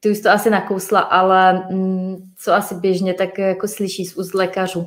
[0.00, 4.34] ty už to asi nakousla, ale um, co asi běžně tak jako slyší z úst
[4.34, 4.86] lékařů?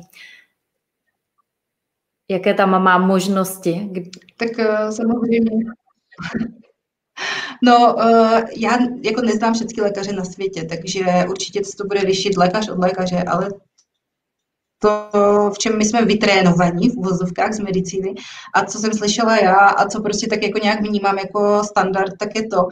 [2.30, 3.90] Jaké tam má možnosti?
[4.36, 5.50] Tak uh, samozřejmě.
[7.62, 7.96] No,
[8.56, 13.22] já jako neznám všechny lékaře na světě, takže určitě to bude lišit lékař od lékaře,
[13.22, 13.48] ale
[14.78, 18.14] to, v čem my jsme vytrénovaní v uvozovkách z medicíny
[18.54, 22.36] a co jsem slyšela já a co prostě tak jako nějak vnímám jako standard, tak
[22.36, 22.68] je to,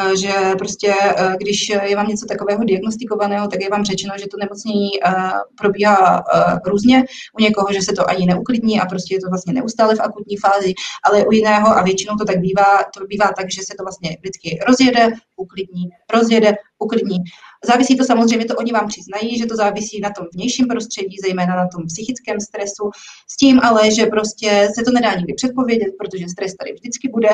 [0.00, 4.26] Eh, že prostě eh, když je vám něco takového diagnostikovaného, tak je vám řečeno, že
[4.26, 5.12] to nemocnění eh,
[5.58, 6.24] probíhá
[6.66, 7.04] různě.
[7.38, 10.36] U někoho, že se to ani neuklidní a prostě je to vlastně neustále v akutní
[10.36, 13.84] fázi, ale u jiného a většinou to tak bývá, to bývá tak, že se to
[13.84, 17.18] vlastně vždycky rozjede, uklidní, rozjede, uklidní.
[17.64, 21.56] Závisí to samozřejmě, to oni vám přiznají, že to závisí na tom vnějším prostředí, zejména
[21.56, 22.90] na tom psychickém stresu,
[23.30, 27.28] s tím ale, že prostě se to nedá nikdy předpovědět, protože stres tady vždycky bude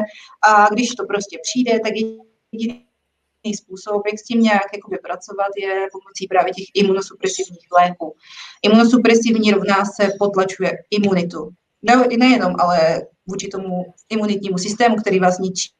[0.49, 2.07] a když to prostě přijde, tak je
[2.53, 8.17] jediný způsob, jak s tím nějak jakoby, pracovat, je pomocí právě těch imunosupresivních léků.
[8.63, 11.49] Imunosupresivní rovná se potlačuje imunitu.
[12.19, 15.71] Nejenom ale vůči tomu imunitnímu systému, který vás ničí,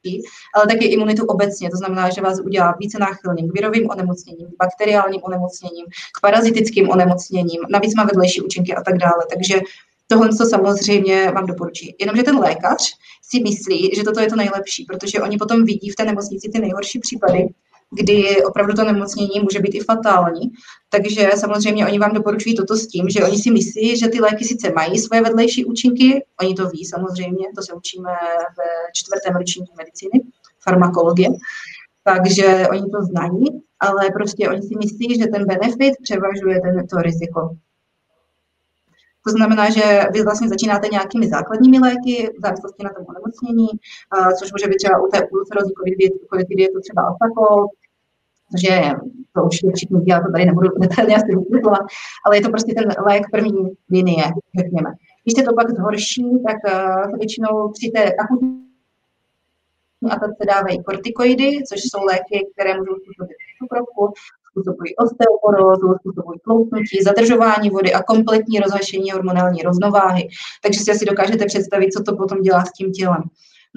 [0.55, 1.69] ale také imunitu obecně.
[1.69, 5.85] To znamená, že vás udělá více náchylným k virovým onemocněním, k bakteriálním onemocněním,
[6.17, 9.25] k parazitickým onemocněním, navíc má vedlejší účinky a tak dále.
[9.29, 9.59] Takže
[10.07, 11.95] Tohle to samozřejmě vám doporučí.
[11.99, 15.95] Jenomže ten lékař si myslí, že toto je to nejlepší, protože oni potom vidí v
[15.95, 17.47] té nemocnici ty nejhorší případy,
[17.91, 20.51] kdy opravdu to nemocnění může být i fatální.
[20.89, 24.45] Takže samozřejmě oni vám doporučují toto s tím, že oni si myslí, že ty léky
[24.45, 28.09] sice mají svoje vedlejší účinky, oni to ví samozřejmě, to se učíme
[28.57, 30.21] ve čtvrtém ročníku medicíny,
[30.63, 31.29] farmakologie,
[32.03, 33.45] takže oni to znají,
[33.79, 37.55] ale prostě oni si myslí, že ten benefit převažuje to riziko.
[39.25, 43.67] To znamená, že vy vlastně začínáte nějakými základními léky v závislosti na tom onemocnění,
[44.39, 45.71] což může být třeba u té ulcerózy
[46.29, 47.67] covid je to třeba alfakol,
[48.61, 48.91] že
[49.33, 51.83] to určitě všichni já to tady nebudu detailně asi vysvětlovat,
[52.25, 54.23] ale je to prostě ten lék první linie,
[54.59, 54.89] řekněme.
[55.23, 58.65] Když se to pak zhorší, tak uh, většinou při té akutní
[60.11, 64.13] atace dávají kortikoidy, což jsou léky, které můžou způsobit cukrovku,
[64.55, 70.27] způsobují osteoporózu, způsobují tlouknutí, zadržování vody a kompletní rozhašení hormonální rovnováhy.
[70.63, 73.23] Takže si asi dokážete představit, co to potom dělá s tím tělem.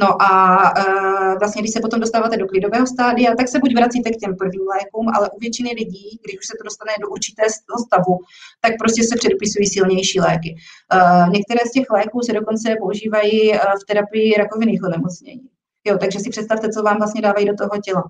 [0.00, 0.32] No a
[0.78, 4.36] e, vlastně, když se potom dostáváte do klidového stádia, tak se buď vracíte k těm
[4.36, 7.48] prvním lékům, ale u většiny lidí, když už se to dostane do určitého
[7.86, 8.18] stavu,
[8.60, 10.50] tak prostě se předpisují silnější léky.
[10.54, 15.48] E, některé z těch léků se dokonce používají e, v terapii rakovinných onemocnění.
[15.86, 18.02] Jo, takže si představte, co vám vlastně dávají do toho těla.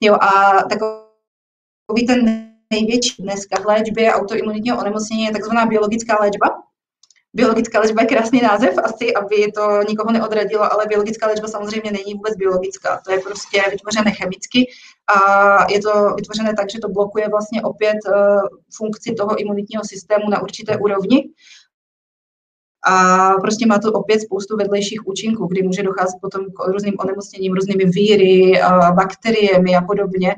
[0.00, 0.62] Jo, a
[1.86, 6.64] takový ten největší dneska v léčbě autoimunitního onemocnění je takzvaná biologická léčba,
[7.36, 12.14] Biologická léčba je krásný název, asi, aby to nikoho neodradilo, ale biologická léčba samozřejmě není
[12.14, 13.00] vůbec biologická.
[13.04, 14.70] To je prostě vytvořené chemicky
[15.06, 18.40] a je to vytvořené tak, že to blokuje vlastně opět uh,
[18.76, 21.30] funkci toho imunitního systému na určité úrovni.
[22.86, 27.54] A prostě má to opět spoustu vedlejších účinků, kdy může docházet potom k různým onemocněním,
[27.54, 28.60] různými víry,
[28.94, 30.34] bakteriemi a podobně.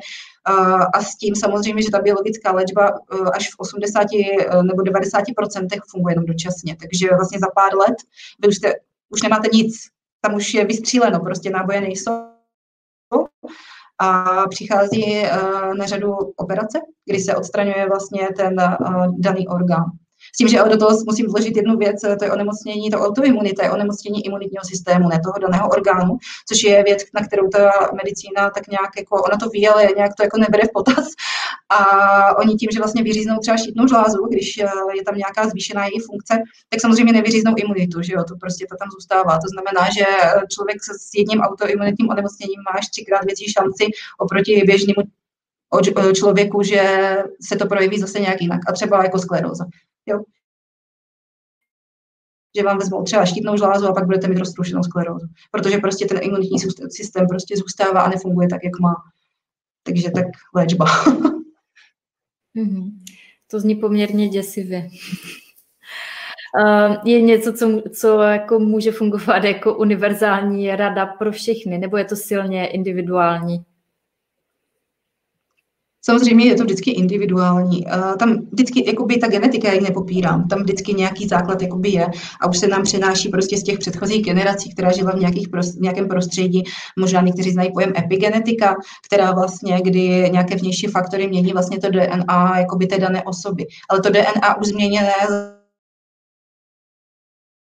[0.94, 5.66] A s tím samozřejmě, že ta biologická léčba e, až v 80 e, nebo 90%
[5.90, 6.76] funguje jenom dočasně.
[6.76, 7.96] Takže vlastně za pár let
[8.42, 8.74] vy už, jste,
[9.08, 9.76] už nemáte nic,
[10.20, 12.26] tam už je vystříleno, prostě náboje nejsou.
[13.98, 15.30] A přichází e,
[15.78, 18.56] na řadu operace, kdy se odstraňuje vlastně ten
[19.18, 19.84] daný orgán.
[20.36, 23.70] S tím, že do toho musím vložit jednu věc, to je onemocnění, to autoimunita, je
[23.70, 26.16] onemocnění imunitního systému, ne toho daného orgánu,
[26.48, 30.12] což je věc, na kterou ta medicína tak nějak jako, ona to ví, ale nějak
[30.16, 31.06] to jako nebere v potaz.
[31.68, 31.78] A
[32.38, 36.00] oni tím, že vlastně vyříznou třeba štítnou žlázu, když eh, je tam nějaká zvýšená její
[36.00, 36.34] funkce,
[36.68, 39.34] tak samozřejmě nevyříznou imunitu, že jo, to prostě to tam zůstává.
[39.44, 40.04] To znamená, že
[40.54, 43.84] člověk s jedním autoimunitním onemocněním má až třikrát větší šanci
[44.18, 45.02] oproti běžnému
[46.14, 46.82] člověku, že
[47.48, 48.60] se to projeví zase nějak jinak.
[48.68, 49.64] A třeba jako skleróza.
[50.06, 50.20] Jo.
[52.56, 55.26] Že vám vezmou třeba štítnou žlázu a pak budete mít roztroušenou sklerózu.
[55.50, 58.94] Protože prostě ten imunitní systém prostě zůstává a nefunguje tak, jak má.
[59.82, 60.84] Takže tak léčba.
[62.56, 62.90] Mm-hmm.
[63.50, 64.88] To zní poměrně děsivě.
[66.60, 72.04] Uh, je něco, co, co jako může fungovat jako univerzální rada pro všechny, nebo je
[72.04, 73.64] to silně individuální?
[76.10, 77.84] Samozřejmě je to vždycky individuální.
[78.18, 82.06] Tam vždycky jakoby, ta genetika, jak nepopírám, tam vždycky nějaký základ jakoby je
[82.40, 85.80] a už se nám přenáší prostě z těch předchozích generací, která žila v, nějakých, v
[85.80, 86.62] nějakém prostředí.
[86.98, 88.74] Možná někteří znají pojem epigenetika,
[89.06, 93.66] která vlastně, kdy nějaké vnější faktory mění vlastně to DNA jakoby té dané osoby.
[93.90, 95.12] Ale to DNA už změněné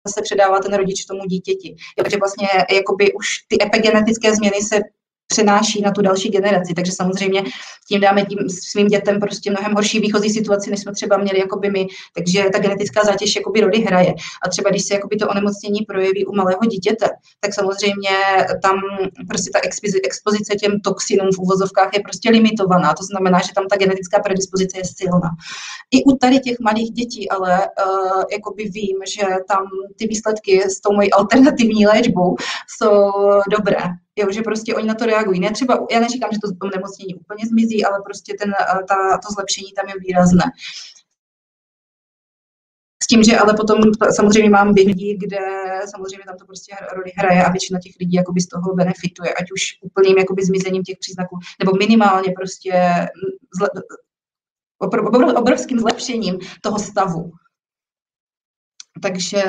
[0.08, 1.76] se předává ten rodič tomu dítěti.
[2.02, 4.80] Takže vlastně jakoby už ty epigenetické změny se
[5.26, 6.74] přenáší na tu další generaci.
[6.74, 7.42] Takže samozřejmě
[7.88, 11.70] tím dáme tím svým dětem prostě mnohem horší výchozí situaci, než jsme třeba měli jakoby
[11.70, 11.86] my.
[12.14, 14.14] Takže ta genetická zátěž jakoby rody hraje.
[14.44, 17.06] A třeba když se jakoby to onemocnění projeví u malého dítěte,
[17.40, 18.10] tak samozřejmě
[18.62, 18.76] tam
[19.28, 19.60] prostě ta
[20.04, 22.94] expozice těm toxinům v uvozovkách je prostě limitovaná.
[22.94, 25.30] To znamená, že tam ta genetická predispozice je silná.
[25.90, 29.62] I u tady těch malých dětí, ale uh, jakoby vím, že tam
[29.98, 32.36] ty výsledky s tou mojí alternativní léčbou
[32.68, 33.12] jsou
[33.50, 33.78] dobré
[34.16, 35.40] jo, že prostě oni na to reagují.
[35.40, 39.32] Ne třeba, já neříkám, že to nemocnění úplně zmizí, ale prostě ten, eh, ta, to
[39.34, 40.44] zlepšení tam je výrazné.
[43.02, 45.38] S tím, že ale potom samozřejmě mám lidí, kde
[45.90, 49.52] samozřejmě tam to prostě roli hraje a většina těch lidí jakoby z toho benefituje, ať
[49.52, 52.72] už úplným jakoby zmizením těch příznaků, nebo minimálně prostě
[53.58, 53.68] zle,
[54.78, 57.32] obrov, obrovským zlepšením toho stavu.
[59.02, 59.42] Takže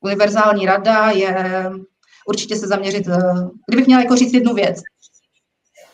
[0.00, 1.70] univerzální rada je
[2.26, 3.18] určitě se zaměřit, eh,
[3.68, 4.82] kdybych měla jako říct jednu věc,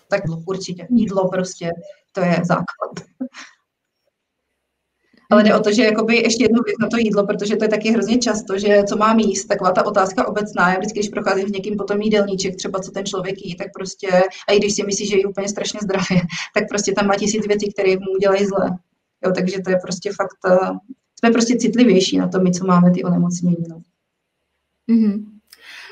[0.09, 0.87] tak určitě.
[0.91, 1.70] Jídlo prostě,
[2.12, 2.93] to je základ.
[5.30, 7.68] Ale jde o to, že jakoby ještě jednou věc na to jídlo, protože to je
[7.68, 10.72] taky hrozně často, že co mám jíst, taková ta otázka obecná.
[10.72, 14.09] Já vždycky, když procházím s někým potom jídelníček, třeba co ten člověk jí, tak prostě,
[14.49, 16.22] a i když si myslí, že je úplně strašně zdravě,
[16.55, 18.78] tak prostě tam má tisíc věcí, které mu dělají zle.
[19.24, 20.70] Jo, takže to je prostě fakt, eh,
[21.18, 23.64] jsme prostě citlivější na to, my, co máme ty onemocnění.
[23.68, 23.83] No.
[24.89, 25.24] Mm-hmm.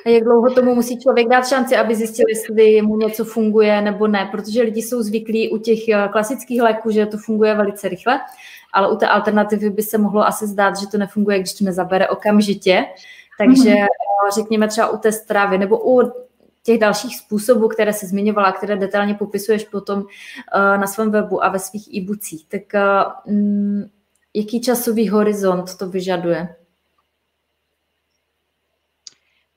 [0.07, 4.07] A jak dlouho tomu musí člověk dát šanci, aby zjistil, jestli mu něco funguje nebo
[4.07, 8.21] ne, protože lidi jsou zvyklí u těch eh, klasických léků, že to funguje velice rychle,
[8.73, 12.09] ale u té alternativy by se mohlo asi zdát, že to nefunguje, když to nezabere
[12.09, 12.85] okamžitě.
[13.39, 13.87] Takže mm-hmm.
[14.35, 16.13] řekněme třeba u té stravy nebo u
[16.63, 20.05] těch dalších způsobů, které se zmiňovala, které detailně popisuješ potom
[20.55, 22.63] na svém webu a ve svých e-boocích, tak
[23.27, 23.85] mm,
[24.35, 26.57] jaký časový horizont to vyžaduje?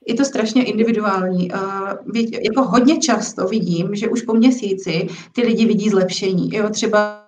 [0.06, 1.48] Je to strašně individuální.
[2.42, 6.54] jako hodně často vidím, že už po měsíci ty lidi vidí zlepšení.
[6.54, 7.24] Jo, třeba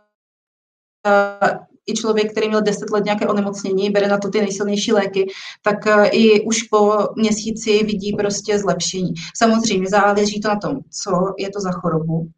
[1.86, 5.26] i člověk, který měl 10 let nějaké onemocnění, bere na to ty nejsilnější léky,
[5.62, 5.76] tak
[6.10, 9.14] i už po měsíci vidí prostě zlepšení.
[9.36, 12.28] Samozřejmě záleží to na tom, co je to za chorobu,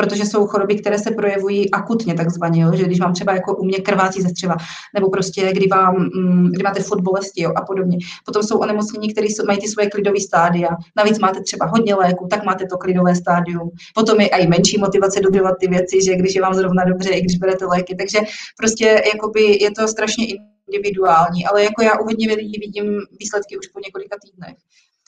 [0.00, 2.70] protože jsou choroby, které se projevují akutně takzvaně, jo?
[2.74, 4.56] že když vám třeba jako u mě krvácí ze střeva,
[4.94, 7.52] nebo prostě kdy, vám, mm, kdy máte furt bolesti jo?
[7.56, 7.98] a podobně.
[8.24, 10.68] Potom jsou onemocnění, které mají ty svoje klidové stádia.
[10.96, 13.70] Navíc máte třeba hodně léku, tak máte to klidové stádium.
[13.94, 17.20] Potom je i menší motivace dodržovat ty věci, že když je vám zrovna dobře, i
[17.20, 17.94] když berete léky.
[17.94, 18.18] Takže
[18.56, 20.26] prostě jakoby je to strašně
[20.68, 22.86] individuální, ale jako já u hodně lidí vidím
[23.20, 24.56] výsledky už po několika týdnech.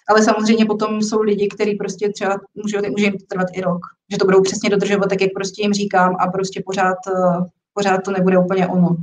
[0.09, 3.80] Ale samozřejmě potom jsou lidi, kteří prostě třeba může, může jim trvat i rok,
[4.12, 7.44] že to budou přesně dodržovat tak, jak prostě jim říkám a prostě pořád, eh,
[7.74, 8.96] pořád to nebude úplně ono.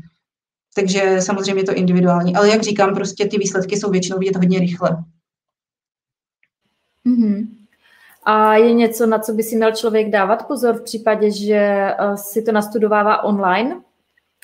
[0.75, 2.35] Takže samozřejmě je to individuální.
[2.35, 5.03] Ale jak říkám, prostě ty výsledky jsou většinou vidět hodně rychle.
[7.07, 7.47] Mm-hmm.
[8.23, 12.17] A je něco, na co by si měl člověk dávat pozor v případě, že eh,
[12.17, 13.81] si to nastudovává online?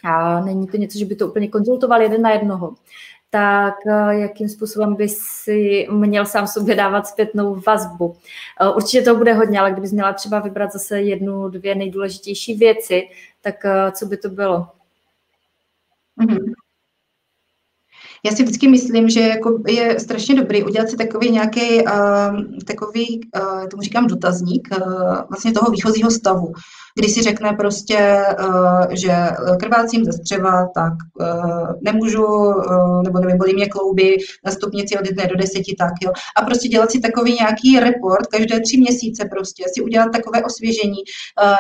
[0.04, 2.76] A není to něco, že by to úplně konzultoval jeden na jednoho
[3.36, 8.16] tak eh, jakým způsobem by si měl sám sobě dávat zpětnou vazbu.
[8.62, 13.08] Eh, určitě to bude hodně, ale kdybys měla třeba vybrat zase jednu, dvě nejdůležitější věci,
[13.42, 14.68] tak eh, co by to bylo?
[16.22, 16.54] Mm-hmm.
[18.26, 23.22] Já si vždycky myslím, že jako je strašně dobrý udělat si takový nějaký, uh, takový,
[23.36, 26.54] uh, tomu říkám dotazník, uh, vlastně toho výchozího stavu
[27.00, 29.14] když si řekne prostě, eh, že
[29.60, 31.26] krvácím ze střeva, tak eh,
[31.82, 36.12] nemůžu, eh, nebo nevím, bolí mě klouby na stupnici od 1 do 10, tak jo.
[36.38, 40.98] A prostě dělat si takový nějaký report, každé tři měsíce prostě si udělat takové osvěžení,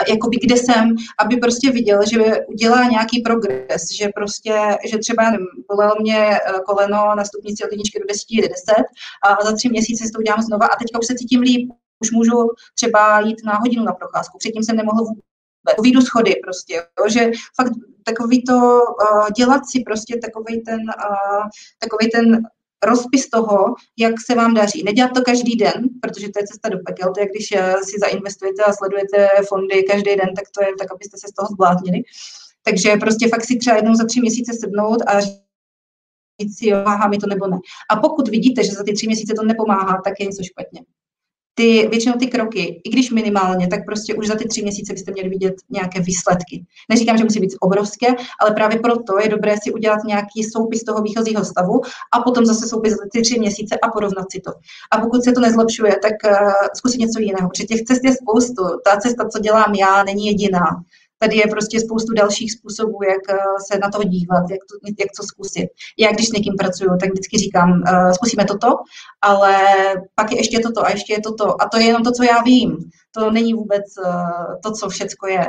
[0.10, 2.18] jakoby kde jsem, aby prostě viděl, že
[2.48, 5.24] udělá nějaký progres, že prostě, že třeba,
[5.68, 8.56] bolelo mě koleno na stupnici od 1 do 10 je 10
[9.26, 11.70] a za tři měsíce si to udělám znova a teďka už se cítím líp,
[12.00, 14.38] už můžu třeba jít na hodinu na procházku.
[14.38, 15.26] Předtím jsem nemohl vůbec.
[15.84, 17.72] Vyjdu schody prostě, jo, že fakt
[18.04, 21.44] takový to uh, dělat si prostě takový ten, uh,
[21.80, 22.44] takový ten
[22.86, 24.84] rozpis toho, jak se vám daří.
[24.84, 28.00] Nedělat to každý den, protože to je cesta do pekel, to je, když uh, si
[28.00, 32.04] zainvestujete a sledujete fondy každý den, tak to je tak, abyste se z toho zbláznili.
[32.64, 36.78] Takže prostě fakt si třeba jednou za tři měsíce sednout a říct si, jo,
[37.10, 37.58] mi to nebo ne.
[37.92, 40.82] A pokud vidíte, že za ty tři měsíce to nepomáhá, tak je něco špatně
[41.56, 45.12] ty, většinou ty kroky, i když minimálně, tak prostě už za ty tři měsíce byste
[45.12, 46.66] měli vidět nějaké výsledky.
[46.90, 48.08] Neříkám, že musí být obrovské,
[48.42, 51.82] ale právě proto je dobré si udělat nějaký soupis toho výchozího stavu
[52.14, 54.52] a potom zase soupis za ty tři měsíce a porovnat si to.
[54.92, 58.64] A pokud se to nezlepšuje, tak uh, zkusit něco jiného, protože těch cest je spoustu.
[58.86, 60.66] Ta cesta, co dělám já, není jediná
[61.26, 65.10] tady je prostě spoustu dalších způsobů, jak eh, se na to dívat, jak to, jak
[65.18, 65.70] to zkusit.
[66.00, 68.68] Já když s někým pracuju, tak vždycky říkám, uh, zkusíme toto,
[69.22, 69.58] ale
[70.16, 71.62] pak je ještě toto a ještě je toto.
[71.62, 72.78] A to je jenom to, co já vím.
[73.12, 75.46] To není vůbec uh, to, co všecko je.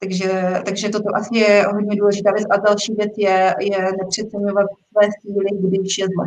[0.00, 0.30] Takže,
[0.64, 2.46] takže toto asi je hodně důležitá věc.
[2.50, 6.26] A další věc je, je nepřeceňovat své síly, když je zle.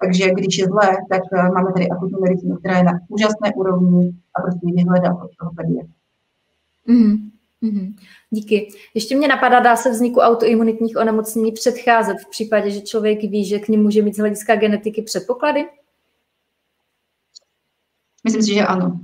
[0.00, 1.22] Takže když je zle, tak
[1.54, 5.74] máme tady akutní medicínu, která je na úžasné úrovni a prostě vyhledat od toho tady.
[6.86, 7.33] Mm.
[7.64, 7.94] Mm-hmm.
[8.30, 8.68] Díky.
[8.94, 13.58] Ještě mě napadá, dá se vzniku autoimunitních onemocnění předcházet v případě, že člověk ví, že
[13.58, 15.64] k ním může mít z hlediska genetiky předpoklady?
[18.24, 19.00] Myslím si, že ano.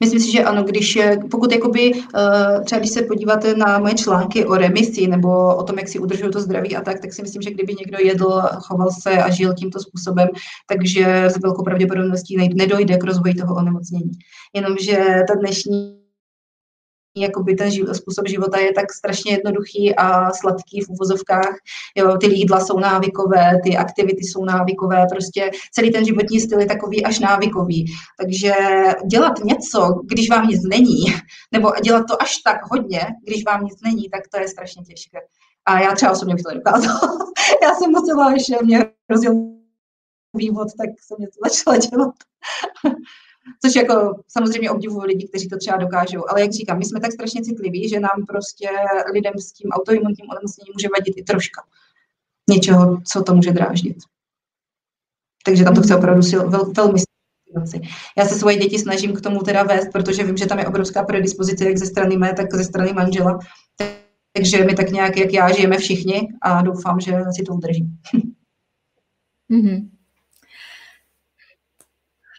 [0.00, 0.98] Myslím si, že ano, když,
[1.30, 5.78] pokud jakoby, eh, třeba když se podíváte na moje články o remisi nebo o tom,
[5.78, 8.90] jak si udržují to zdraví a tak, tak si myslím, že kdyby někdo jedl, choval
[9.02, 10.28] se a žil tímto způsobem,
[10.66, 14.12] takže s velkou pravděpodobností nedojde k rozvoji toho onemocnění.
[14.54, 14.96] Jenomže
[15.28, 16.03] ta dnešní
[17.16, 21.56] jakoby ten život, způsob života je tak strašně jednoduchý a sladký v uvozovkách.
[21.94, 26.66] Jo, ty jídla jsou návykové, ty aktivity jsou návykové, prostě celý ten životní styl je
[26.66, 27.86] takový až návykový.
[28.20, 28.52] Takže
[29.06, 31.04] dělat něco, když vám nic není,
[31.52, 35.18] nebo dělat to až tak hodně, když vám nic není, tak to je strašně těžké.
[35.66, 37.00] A já třeba osobně bych to nedokázala.
[37.62, 39.34] já jsem musela, že mě rozjel
[40.34, 42.14] vývod, tak jsem něco začala dělat.
[43.64, 46.24] Což jako samozřejmě obdivuju lidi, kteří to třeba dokážou.
[46.28, 48.68] Ale jak říkám, my jsme tak strašně citliví, že nám prostě
[49.12, 51.62] lidem s tím autoimunitním onemocněním může vadit i troška
[52.50, 53.96] něčeho, co to může dráždit.
[55.44, 57.00] Takže tam to chce opravdu sil, vel, velmi
[58.18, 61.02] já se svoje děti snažím k tomu teda vést, protože vím, že tam je obrovská
[61.02, 63.38] predispozice jak ze strany mé, tak ze strany manžela.
[64.32, 67.88] Takže my tak nějak, jak já, žijeme všichni a doufám, že si to udrží.
[69.50, 69.88] Mm-hmm.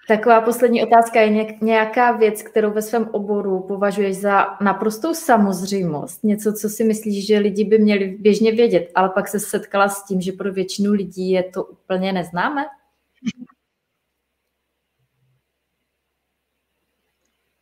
[0.08, 6.24] Taková poslední otázka je nějaká věc, kterou ve svém oboru považuješ za naprostou samozřejmost.
[6.24, 10.03] Něco, co si myslíš, že lidi by měli běžně vědět, ale pak se setkala s
[10.06, 12.66] tím, že pro většinu lidí je to úplně neznáme?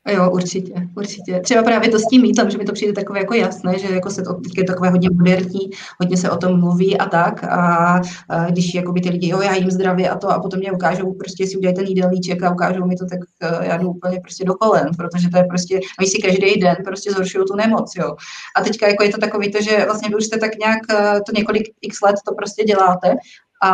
[0.08, 1.39] Jo, určitě, určitě.
[1.39, 4.10] Třeba právě to s tím mýtlem, že mi to přijde takové jako jasné, že jako
[4.10, 7.43] se to teď je takové hodně moderní, hodně se o tom mluví a tak.
[7.43, 10.72] A, a když jakoby ty lidi, jo, já jim zdravě a to, a potom mě
[10.72, 14.20] ukážou, prostě si udělají ten jídelníček a ukážou mi to, tak e, já jdu úplně
[14.20, 17.95] prostě do kolen, protože to je prostě, oni si každý den prostě zhoršují tu nemoc,
[17.95, 18.16] jo.
[18.56, 21.22] A teďka jako je to takový to, že vlastně vy už jste tak nějak e,
[21.22, 23.16] to několik x let to prostě děláte
[23.64, 23.72] a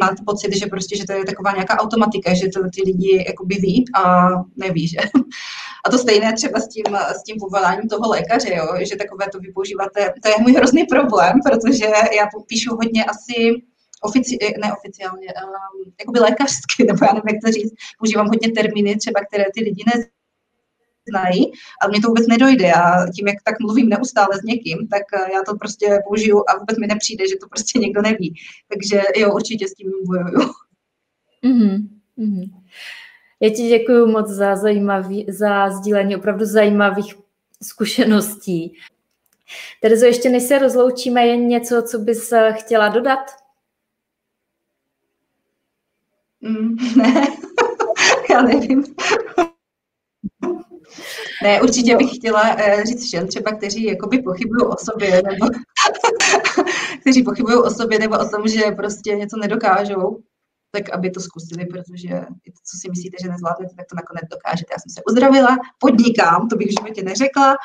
[0.00, 3.54] máte pocit, že prostě, že to je taková nějaká automatika, že to ty lidi jakoby
[3.54, 4.98] ví a neví, že.
[5.86, 6.84] A to stejné třeba s tím,
[7.20, 10.84] s tím povoláním toho lékaře, jo, že takové to vy používáte, to je můj hrozný
[10.84, 11.84] problém, protože
[12.18, 13.62] já píšu hodně asi
[14.02, 19.20] ofici, neoficiálně, um, jakoby lékařsky, nebo já nevím, jak to říct, používám hodně termíny třeba,
[19.28, 20.04] které ty lidi ne,
[21.08, 21.52] znají,
[21.82, 22.72] ale mě to vůbec nedojde.
[22.72, 26.58] A tím, jak tak mluvím neustále s někým, tak eh, já to prostě použiju a
[26.58, 28.34] vůbec mi nepřijde, že to prostě někdo neví.
[28.68, 30.50] Takže jo, určitě s tím bojuju.
[31.44, 31.88] Mm-hmm.
[32.18, 32.50] Mm-hmm.
[33.40, 37.14] Já ti děkuji moc za, zajímavý, za sdílení opravdu zajímavých
[37.62, 38.76] zkušeností.
[39.80, 43.30] Terezo, ještě než se rozloučíme, je něco, co bys eh, chtěla dodat?
[46.40, 47.26] Mm, ne,
[48.30, 48.84] já nevím.
[51.44, 55.46] Ne, určitě bych chtěla eh, říct všem třeba, kteří jakoby pochybují o sobě, nebo
[57.00, 60.18] kteří pochybují o sobě, nebo o tom, že prostě něco nedokážou,
[60.70, 62.08] tak aby to zkusili, protože
[62.54, 64.72] to, co si myslíte, že nezvládnete, tak to nakonec dokážete.
[64.72, 67.56] Já jsem se uzdravila, podnikám, to bych v životě neřekla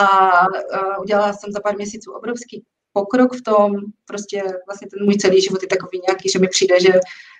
[0.00, 0.04] a
[0.48, 3.72] uh, udělala jsem za pár měsíců obrovský pokrok v tom,
[4.06, 6.92] prostě vlastně ten můj celý život je takový nějaký, že mi přijde, že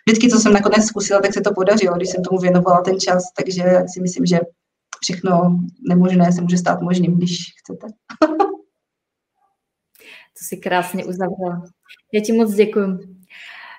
[0.06, 3.22] vždycky, co jsem nakonec zkusila, tak se to podařilo, když jsem tomu věnovala ten čas,
[3.36, 3.64] takže
[3.94, 4.40] si myslím, že
[5.02, 7.86] všechno nemožné se může stát možným, když chcete.
[10.38, 11.62] to si krásně uzavřela.
[12.12, 12.98] Já ti moc děkuji.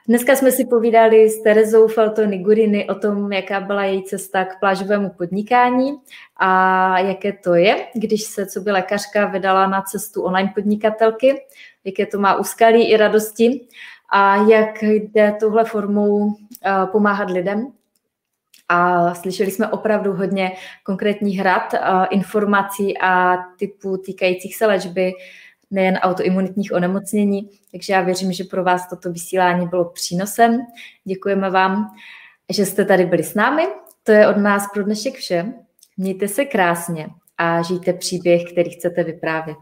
[0.07, 4.59] Dneska jsme si povídali s Terezou Feltony Guriny o tom, jaká byla její cesta k
[4.59, 5.91] plážovému podnikání
[6.37, 11.41] a jaké to je, když se co by lékařka vydala na cestu online podnikatelky,
[11.83, 13.67] jaké to má úskalí i radosti
[14.09, 17.67] a jak jde touhle formou eh, pomáhat lidem.
[18.69, 20.51] A slyšeli jsme opravdu hodně
[20.83, 21.79] konkrétních rad, eh,
[22.11, 25.13] informací a typů týkajících se léčby
[25.71, 27.49] nejen autoimunitních onemocnění.
[27.71, 30.59] Takže já věřím, že pro vás toto vysílání bylo přínosem.
[31.05, 31.91] Děkujeme vám,
[32.49, 33.63] že jste tady byli s námi.
[34.03, 35.53] To je od nás pro dnešek vše.
[35.97, 37.07] Mějte se krásně
[37.37, 39.57] a žijte příběh, který chcete vyprávět.